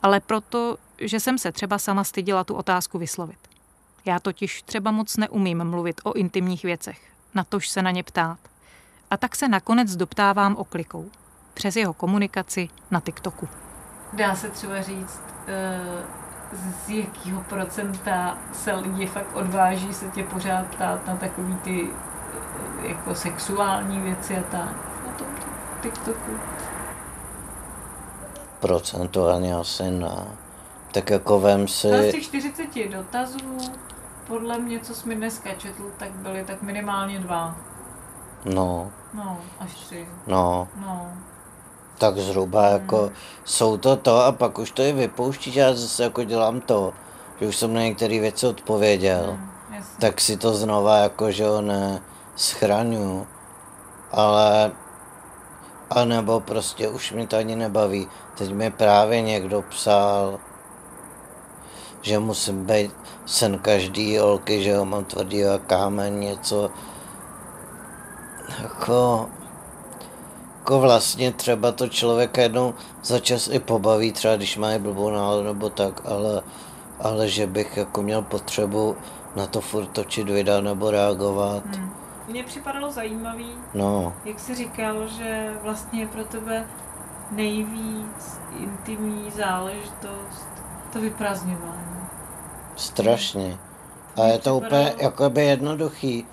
ale 0.03 0.21
proto, 0.21 0.77
že 0.99 1.21
jsem 1.21 1.38
se 1.38 1.53
třeba 1.53 1.79
sama 1.79 2.05
styděla 2.05 2.45
tu 2.45 2.55
otázku 2.55 2.99
vyslovit. 2.99 3.38
Já 4.05 4.21
totiž 4.21 4.62
třeba 4.62 4.91
moc 4.91 5.17
neumím 5.17 5.65
mluvit 5.65 6.01
o 6.05 6.12
intimních 6.12 6.62
věcech, 6.62 7.01
natož 7.35 7.69
se 7.69 7.83
na 7.83 7.91
ně 7.91 8.03
ptát. 8.03 8.38
A 9.11 9.17
tak 9.17 9.37
se 9.37 9.49
nakonec 9.49 9.97
doptávám 9.97 10.57
oklikou. 10.57 11.11
Přes 11.55 11.77
jeho 11.77 11.93
komunikaci 11.93 12.69
na 12.91 13.01
TikToku. 13.01 13.49
Dá 14.12 14.35
se 14.35 14.51
třeba 14.51 14.83
říct, 14.83 15.23
eh, 15.47 15.81
z 16.85 16.88
jakého 16.91 17.41
procenta 17.41 18.38
se 18.53 18.73
lidi 18.75 19.07
fakt 19.07 19.37
odváží 19.37 19.95
se 19.95 20.09
tě 20.11 20.23
pořád 20.25 20.67
ptát 20.67 21.07
na 21.07 21.17
takový 21.17 21.55
ty 21.57 21.88
eh, 22.85 22.88
jako 22.88 23.15
sexuální 23.15 24.01
věci 24.01 24.37
a 24.37 24.43
tak 24.43 24.69
na 25.07 25.12
tom 25.19 25.27
TikToku. 25.83 26.31
Procentuálně 28.61 29.55
asi 29.55 29.91
ne. 29.91 30.25
Tak 30.93 31.11
jako 31.11 31.41
vem 31.41 31.69
si... 31.69 31.91
No, 31.91 31.99
z 31.99 32.12
těch 32.12 32.23
40 32.23 32.88
dotazů, 32.88 33.59
podle 34.27 34.59
mě, 34.59 34.81
co 34.81 34.95
jsi 34.95 35.09
mi 35.09 35.15
dneska 35.15 35.51
četl, 35.55 35.91
tak 35.97 36.11
byly 36.11 36.45
tak 36.45 36.62
minimálně 36.62 37.19
dva. 37.21 37.57
No, 38.45 38.91
No, 39.15 39.41
až 39.61 39.75
tři. 39.75 40.09
no. 40.27 40.69
No. 40.81 41.12
Tak 41.98 42.18
zhruba 42.18 42.66
jako 42.68 43.11
jsou 43.44 43.76
to 43.76 43.96
to 43.96 44.24
a 44.24 44.33
pak 44.33 44.59
už 44.59 44.70
to 44.70 44.83
i 44.83 44.92
vypouštíš, 44.92 45.55
já 45.55 45.74
zase 45.74 46.02
jako 46.02 46.24
dělám 46.24 46.61
to, 46.61 46.92
že 47.40 47.46
už 47.46 47.57
jsem 47.57 47.74
na 47.74 47.81
některé 47.83 48.20
věci 48.20 48.46
odpověděl, 48.46 49.38
Mm, 49.40 49.74
jasně. 49.74 49.96
tak 50.00 50.20
si 50.20 50.37
to 50.37 50.55
znova 50.55 50.96
jako, 50.98 51.31
že 51.31 51.46
ho 51.46 51.61
ne 51.61 52.02
schraňu, 52.37 53.26
ale 54.12 54.72
a 55.90 56.05
nebo 56.05 56.40
prostě 56.40 56.88
už 56.88 57.12
mi 57.12 57.26
to 57.26 57.37
ani 57.37 57.57
nebaví. 57.57 58.09
Teď 58.35 58.52
mi 58.52 58.70
právě 58.70 59.20
někdo 59.22 59.62
psal, 59.62 60.38
že 62.02 62.18
musím 62.18 62.64
být 62.66 62.90
sen 63.26 63.59
každý 63.59 64.18
holky, 64.18 64.62
že 64.62 64.70
jo, 64.70 64.85
mám 64.85 65.05
tvrdý 65.05 65.44
a 65.46 65.59
kámen, 65.59 66.20
něco 66.20 66.70
jako 68.62 69.28
jako 70.62 70.81
vlastně 70.81 71.33
třeba 71.33 71.72
to 71.72 71.88
člověka 71.88 72.42
jednou 72.42 72.75
za 73.03 73.18
čas 73.18 73.48
i 73.48 73.59
pobaví, 73.59 74.12
třeba 74.12 74.37
když 74.37 74.57
má 74.57 74.79
blbou 74.79 75.11
náladu 75.11 75.42
nebo 75.44 75.70
tak, 75.70 76.01
ale, 76.05 76.42
ale 77.01 77.29
že 77.29 77.46
bych 77.46 77.77
jako 77.77 78.03
měl 78.03 78.22
potřebu 78.22 78.96
na 79.37 79.46
to 79.46 79.61
furt 79.61 79.87
točit 79.87 80.29
videa 80.29 80.61
nebo 80.61 80.90
reagovat. 80.90 81.64
Hmm. 81.77 81.90
Mně 82.29 82.44
připadalo 82.44 82.92
zajímavý, 82.92 83.66
No, 83.75 84.16
jak 84.25 84.40
jsi 84.40 84.55
říkal, 84.55 85.09
že 85.09 85.51
vlastně 85.62 86.01
je 86.01 86.07
pro 86.09 86.25
tebe 86.25 86.66
nejvíc 87.31 88.40
intimní 88.59 89.31
záležitost 89.31 90.48
to 90.92 91.01
vyprazňování. 91.01 92.09
strašně. 92.77 93.59
A 94.16 94.25
je 94.25 94.38
to 94.38 94.57
úplně 94.57 94.94
jakoby 94.98 95.44
jednoduchý. 95.46 96.27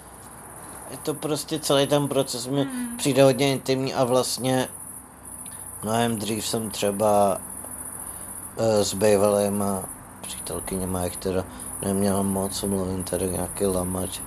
Je 0.91 0.97
to 0.97 1.13
prostě 1.13 1.59
celý 1.59 1.87
ten 1.87 2.07
proces 2.07 2.47
mi 2.47 2.67
přijde 2.97 3.23
hodně 3.23 3.51
intimní 3.51 3.93
a 3.93 4.03
vlastně 4.03 4.67
mnohem 5.83 6.19
dřív 6.19 6.47
jsem 6.47 6.69
třeba 6.69 7.41
eh, 8.57 8.83
s 8.83 8.93
bývalýma 8.93 9.83
přítelkyněma, 10.21 11.03
jak 11.03 11.15
teda 11.15 11.45
neměl 11.81 12.23
moc, 12.23 12.63
mluvím 12.63 13.03
tady 13.03 13.29
nějaký 13.29 13.65
lamač. 13.65 14.19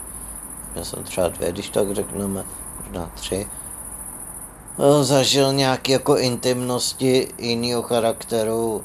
Já 0.75 0.85
jsem 0.85 1.05
třeba 1.05 1.29
dvě, 1.29 1.53
když 1.53 1.70
tak 1.70 1.94
řekneme, 1.94 2.44
možná 2.81 3.11
tři. 3.14 3.46
Eh, 4.79 5.05
Zažil 5.05 5.53
nějaké 5.53 5.92
jako 5.92 6.18
intimnosti 6.18 7.29
jiného 7.38 7.83
charakteru, 7.83 8.85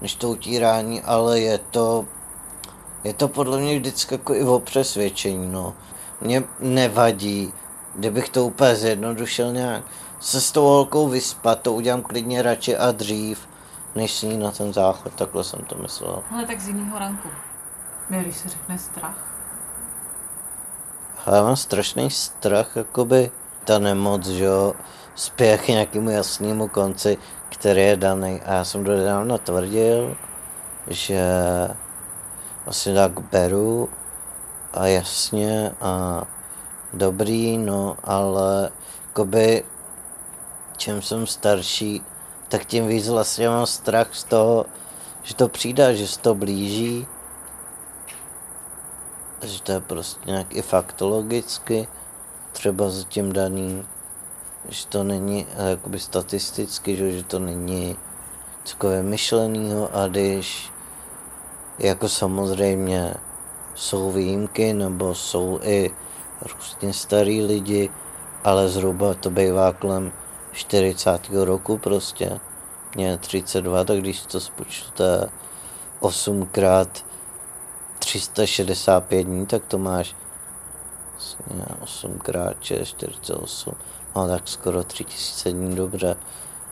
než 0.00 0.14
to 0.14 0.30
utírání, 0.30 1.02
ale 1.02 1.40
je 1.40 1.58
to, 1.58 2.06
je 3.04 3.14
to 3.14 3.28
podle 3.28 3.58
mě 3.58 3.78
vždycky 3.78 4.14
jako 4.14 4.34
i 4.34 4.44
o 4.44 4.58
přesvědčení, 4.60 5.52
no. 5.52 5.74
Mně 6.20 6.44
nevadí, 6.60 7.52
kdybych 7.94 8.28
to 8.28 8.44
úplně 8.44 8.76
zjednodušil 8.76 9.52
nějak, 9.52 9.84
se 10.20 10.40
s 10.40 10.52
tou 10.52 10.62
holkou 10.62 11.08
vyspat, 11.08 11.60
to 11.60 11.72
udělám 11.72 12.02
klidně 12.02 12.42
radši 12.42 12.76
a 12.76 12.92
dřív, 12.92 13.48
než 13.94 14.18
s 14.18 14.22
ní 14.22 14.38
na 14.38 14.50
ten 14.50 14.72
záchod, 14.72 15.14
takhle 15.14 15.44
jsem 15.44 15.64
to 15.64 15.74
myslel. 15.82 16.22
Ale 16.32 16.46
tak 16.46 16.60
z 16.60 16.68
jiného 16.68 16.98
ranku. 16.98 17.28
Mě, 18.10 18.20
když 18.20 18.36
se 18.36 18.48
řekne 18.48 18.78
strach. 18.78 19.30
Ale 21.26 21.36
já 21.36 21.42
mám 21.42 21.56
strašný 21.56 22.10
strach, 22.10 22.76
jakoby 22.76 23.30
ta 23.64 23.78
nemoc, 23.78 24.26
že 24.26 24.44
jo, 24.44 24.74
spěch 25.14 25.64
k 25.64 25.68
nějakému 25.68 26.10
jasnému 26.10 26.68
konci, 26.68 27.18
který 27.48 27.82
je 27.82 27.96
daný. 27.96 28.40
A 28.42 28.52
já 28.54 28.64
jsem 28.64 28.84
dodávno 28.84 29.38
tvrdil, 29.38 30.16
že 30.86 31.22
asi 32.66 32.94
tak 32.94 33.20
beru 33.20 33.88
a 34.72 34.86
jasně 34.86 35.72
a 35.80 36.22
dobrý, 36.92 37.58
no, 37.58 37.96
ale 38.04 38.70
jakoby 39.06 39.64
čím 40.76 41.02
jsem 41.02 41.26
starší, 41.26 42.02
tak 42.48 42.64
tím 42.64 42.88
víc 42.88 43.08
vlastně 43.08 43.48
mám 43.48 43.66
strach 43.66 44.14
z 44.14 44.24
toho, 44.24 44.66
že 45.22 45.34
to 45.34 45.48
přijde, 45.48 45.96
že 45.96 46.06
se 46.06 46.20
to 46.20 46.34
blíží 46.34 47.06
že 49.42 49.62
to 49.62 49.72
je 49.72 49.80
prostě 49.80 50.30
nějak 50.30 50.54
i 50.54 50.62
faktologicky 50.62 51.88
třeba 52.52 52.90
zatím 52.90 53.32
daný, 53.32 53.86
že 54.68 54.86
to 54.86 55.04
není 55.04 55.46
eh, 55.56 55.70
jakoby 55.70 55.98
statisticky, 55.98 56.96
že, 56.96 57.12
že 57.12 57.24
to 57.24 57.38
není 57.38 57.96
něco 58.60 58.88
vymyšlenýho 58.88 59.96
a 59.96 60.08
když 60.08 60.72
jako 61.78 62.08
samozřejmě 62.08 63.14
jsou 63.80 64.10
výjimky 64.10 64.72
nebo 64.72 65.14
jsou 65.14 65.60
i 65.62 65.90
různě 66.42 66.92
starý 66.92 67.42
lidi, 67.42 67.90
ale 68.44 68.68
zhruba 68.68 69.14
to 69.14 69.30
bývá 69.30 69.72
kolem 69.72 70.12
40. 70.52 71.28
roku 71.32 71.78
prostě. 71.78 72.40
Mě 72.96 73.06
je 73.06 73.18
32, 73.18 73.84
tak 73.84 73.98
když 73.98 74.20
to 74.20 74.40
spočítáte 74.40 75.30
8 76.00 76.46
krát 76.46 77.04
365 77.98 79.24
dní, 79.24 79.46
tak 79.46 79.64
to 79.64 79.78
máš 79.78 80.16
vlastně 81.12 81.64
8 81.80 82.18
krát 82.18 82.56
6, 82.60 82.88
48, 82.88 83.74
no 84.16 84.28
tak 84.28 84.48
skoro 84.48 84.84
3000 84.84 85.52
dní, 85.52 85.76
dobře. 85.76 86.16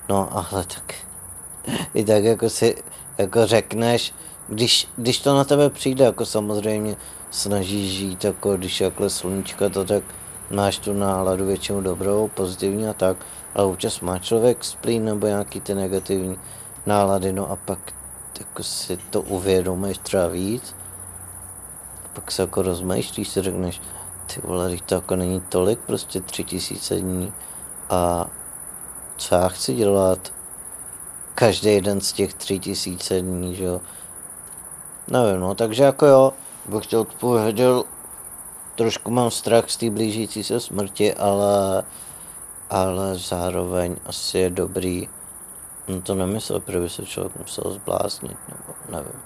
No 0.08 0.28
ale 0.32 0.64
tak 0.64 0.94
i 1.94 2.04
tak 2.04 2.24
jako 2.24 2.50
si 2.50 2.82
jako 3.18 3.46
řekneš, 3.46 4.14
když, 4.48 4.88
když 4.96 5.20
to 5.20 5.36
na 5.36 5.44
tebe 5.44 5.70
přijde, 5.70 6.04
jako 6.04 6.26
samozřejmě 6.26 6.96
snažíš 7.30 7.92
žít, 7.92 8.24
jako 8.24 8.56
když 8.56 8.80
je 8.80 8.90
takhle 8.90 9.10
sluníčka, 9.10 9.68
to 9.68 9.84
tak 9.84 10.04
máš 10.50 10.78
tu 10.78 10.92
náladu 10.92 11.46
většinou 11.46 11.80
dobrou, 11.80 12.28
pozitivní 12.28 12.88
a 12.88 12.92
tak, 12.92 13.16
ale 13.54 13.66
občas 13.66 14.00
má 14.00 14.18
člověk 14.18 14.64
splín 14.64 15.04
nebo 15.04 15.26
nějaký 15.26 15.60
ty 15.60 15.74
negativní 15.74 16.38
nálady, 16.86 17.32
no 17.32 17.50
a 17.50 17.56
pak 17.56 17.92
jako 18.38 18.62
si 18.62 18.96
to 18.96 19.20
uvědomíš 19.20 19.98
třeba 19.98 20.28
víc, 20.28 20.74
a 22.04 22.08
pak 22.12 22.30
se 22.30 22.42
jako 22.42 22.62
rozmýšlíš, 22.62 23.28
si 23.28 23.42
řekneš, 23.42 23.80
ty 24.26 24.40
vole, 24.44 24.76
to 24.86 24.94
jako 24.94 25.16
není 25.16 25.40
tolik, 25.40 25.78
prostě 25.78 26.20
tři 26.20 26.44
tisíce 26.44 26.96
dní 26.96 27.32
a 27.90 28.30
co 29.16 29.34
já 29.34 29.48
chci 29.48 29.74
dělat 29.74 30.32
každý 31.34 31.74
jeden 31.74 32.00
z 32.00 32.12
těch 32.12 32.34
tři 32.34 32.58
tisíce 32.58 33.20
dní, 33.20 33.54
že 33.54 33.64
jo. 33.64 33.80
Nevím, 35.10 35.40
no, 35.40 35.54
takže 35.54 35.82
jako 35.82 36.06
jo, 36.06 36.32
bych 36.68 36.84
chtěl 36.84 37.00
odpověděl, 37.00 37.84
trošku 38.74 39.10
mám 39.10 39.30
strach 39.30 39.70
z 39.70 39.76
té 39.76 39.90
blížící 39.90 40.44
se 40.44 40.60
smrti, 40.60 41.14
ale, 41.14 41.82
ale 42.70 43.18
zároveň 43.18 43.96
asi 44.06 44.38
je 44.38 44.50
dobrý, 44.50 45.08
no 45.88 46.02
to 46.02 46.14
nemyslel, 46.14 46.60
protože 46.60 46.80
by 46.80 46.88
se 46.88 47.06
člověk 47.06 47.36
musel 47.36 47.70
zbláznit, 47.70 48.36
nebo 48.48 48.96
nevím. 48.96 49.20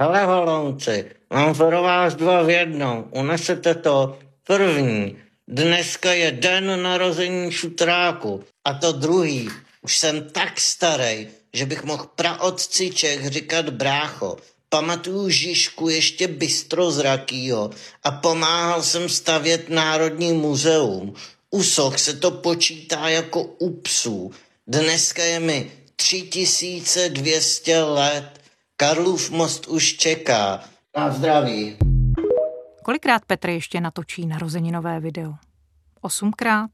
Hele 0.00 0.24
holonci, 0.24 1.10
mám 1.30 1.54
pro 1.54 1.82
vás 1.82 2.14
dva 2.14 2.42
v 2.42 2.50
jednom. 2.50 3.04
Unesete 3.10 3.74
to 3.74 4.18
první. 4.46 5.16
Dneska 5.48 6.12
je 6.12 6.32
den 6.32 6.82
narození 6.82 7.52
šutráku. 7.52 8.44
A 8.64 8.74
to 8.74 8.92
druhý. 8.92 9.48
Už 9.82 9.98
jsem 9.98 10.30
tak 10.30 10.60
starý, 10.60 11.28
že 11.52 11.66
bych 11.66 11.84
mohl 11.84 12.06
praotci 12.16 12.90
Čech 12.90 13.28
říkat 13.28 13.68
brácho. 13.70 14.36
Pamatuju 14.72 15.30
Žižku 15.30 15.88
ještě 15.88 16.28
bystrozrakýho 16.28 17.70
a 18.04 18.10
pomáhal 18.10 18.82
jsem 18.82 19.08
stavět 19.08 19.68
Národní 19.68 20.32
muzeum. 20.32 21.14
U 21.50 21.62
soch 21.62 21.98
se 21.98 22.14
to 22.14 22.30
počítá 22.30 23.08
jako 23.08 23.42
u 23.42 23.80
psů. 23.80 24.30
Dneska 24.66 25.24
je 25.24 25.40
mi 25.40 25.72
3200 25.96 27.82
let. 27.82 28.40
Karlův 28.76 29.30
most 29.30 29.66
už 29.66 29.96
čeká. 29.96 30.64
Na 30.96 31.12
zdraví. 31.12 31.76
Kolikrát 32.84 33.24
Petr 33.24 33.48
ještě 33.48 33.80
natočí 33.80 34.26
narozeninové 34.26 35.00
video? 35.00 35.34
Osmkrát? 36.00 36.70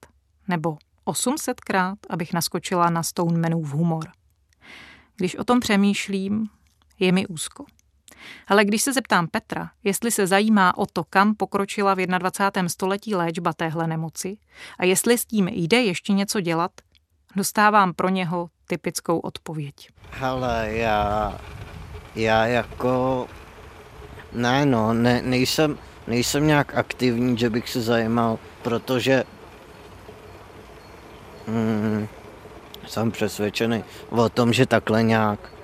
Nebo 0.48 0.76
800krát, 1.06 1.96
abych 2.10 2.32
naskočila 2.32 2.90
na 2.90 3.02
Stone 3.02 3.48
v 3.56 3.70
humor? 3.70 4.04
Když 5.16 5.36
o 5.36 5.44
tom 5.44 5.60
přemýšlím, 5.60 6.46
je 6.98 7.12
mi 7.12 7.26
úzko. 7.26 7.64
Ale 8.48 8.64
když 8.64 8.82
se 8.82 8.92
zeptám 8.92 9.26
Petra, 9.28 9.70
jestli 9.84 10.10
se 10.10 10.26
zajímá 10.26 10.78
o 10.78 10.86
to, 10.86 11.04
kam 11.04 11.34
pokročila 11.34 11.94
v 11.94 12.06
21. 12.06 12.68
století 12.68 13.14
léčba 13.14 13.52
téhle 13.52 13.86
nemoci 13.86 14.36
a 14.78 14.84
jestli 14.84 15.18
s 15.18 15.24
tím 15.24 15.48
jde 15.48 15.82
ještě 15.82 16.12
něco 16.12 16.40
dělat, 16.40 16.70
dostávám 17.36 17.94
pro 17.94 18.08
něho 18.08 18.50
typickou 18.66 19.18
odpověď. 19.18 19.74
Ale 20.20 20.68
já, 20.70 21.38
já 22.14 22.46
jako, 22.46 23.26
ne 24.32 24.66
no, 24.66 24.92
ne, 24.92 25.22
nejsem, 25.22 25.78
nejsem 26.06 26.46
nějak 26.46 26.74
aktivní, 26.74 27.38
že 27.38 27.50
bych 27.50 27.68
se 27.68 27.80
zajímal, 27.80 28.38
protože 28.62 29.24
mm, 31.46 32.08
jsem 32.86 33.10
přesvědčený 33.10 33.84
o 34.10 34.28
tom, 34.28 34.52
že 34.52 34.66
takhle 34.66 35.02
nějak 35.02 35.55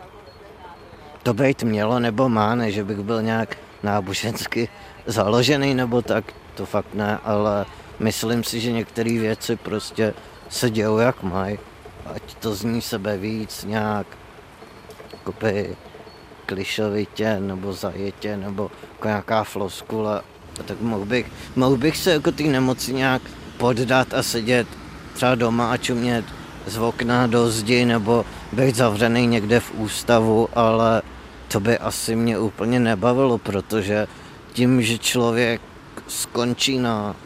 to 1.22 1.34
být 1.34 1.62
mělo 1.62 1.98
nebo 1.98 2.28
má, 2.28 2.54
ne, 2.54 2.72
že 2.72 2.84
bych 2.84 2.98
byl 2.98 3.22
nějak 3.22 3.56
nábožensky 3.82 4.68
založený 5.06 5.74
nebo 5.74 6.02
tak, 6.02 6.24
to 6.54 6.66
fakt 6.66 6.94
ne, 6.94 7.18
ale 7.24 7.66
myslím 8.00 8.44
si, 8.44 8.60
že 8.60 8.72
některé 8.72 9.18
věci 9.18 9.56
prostě 9.56 10.14
se 10.48 10.70
dějou 10.70 10.98
jak 10.98 11.22
mají. 11.22 11.58
Ať 12.06 12.34
to 12.34 12.54
zní 12.54 12.82
sebe 12.82 13.16
víc 13.16 13.64
nějak 13.64 14.06
jakoby 15.12 15.76
klišovitě 16.46 17.40
nebo 17.40 17.72
zajetě 17.72 18.36
nebo 18.36 18.70
jako 18.92 19.08
nějaká 19.08 19.44
floskula, 19.44 20.24
tak 20.64 20.80
mohl 20.80 21.04
bych, 21.04 21.26
mohl 21.56 21.76
bych 21.76 21.96
se 21.96 22.12
jako 22.12 22.32
ty 22.32 22.48
nemoci 22.48 22.92
nějak 22.92 23.22
poddat 23.56 24.14
a 24.14 24.22
sedět 24.22 24.66
třeba 25.12 25.34
doma 25.34 25.70
a 25.70 25.76
čumět 25.76 26.24
z 26.66 26.78
okna 26.78 27.26
do 27.26 27.50
zdi 27.50 27.84
nebo 27.84 28.24
být 28.52 28.76
zavřený 28.76 29.26
někde 29.26 29.60
v 29.60 29.74
ústavu, 29.74 30.48
ale 30.54 31.02
to 31.52 31.60
by 31.60 31.78
asi 31.78 32.16
mě 32.16 32.38
úplně 32.38 32.80
nebavilo, 32.80 33.38
protože 33.38 34.06
tím, 34.52 34.82
že 34.82 34.98
člověk 34.98 35.60
skončí 36.08 36.78
na 36.78 37.16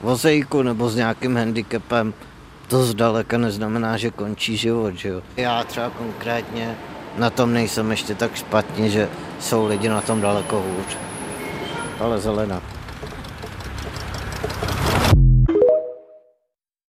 vozejku 0.00 0.62
nebo 0.62 0.90
s 0.90 0.96
nějakým 0.96 1.36
handicapem, 1.36 2.14
to 2.68 2.84
zdaleka 2.84 3.38
neznamená, 3.38 3.96
že 3.96 4.10
končí 4.10 4.56
život, 4.56 4.94
že 4.94 5.08
jo. 5.08 5.22
Já 5.36 5.64
třeba 5.64 5.90
konkrétně 5.90 6.76
na 7.18 7.30
tom 7.30 7.52
nejsem 7.52 7.90
ještě 7.90 8.14
tak 8.14 8.34
špatně, 8.34 8.90
že 8.90 9.08
jsou 9.40 9.66
lidi 9.66 9.88
na 9.88 10.00
tom 10.00 10.20
daleko 10.20 10.56
hůř. 10.56 10.96
Ale 12.00 12.18
zelená. 12.18 12.62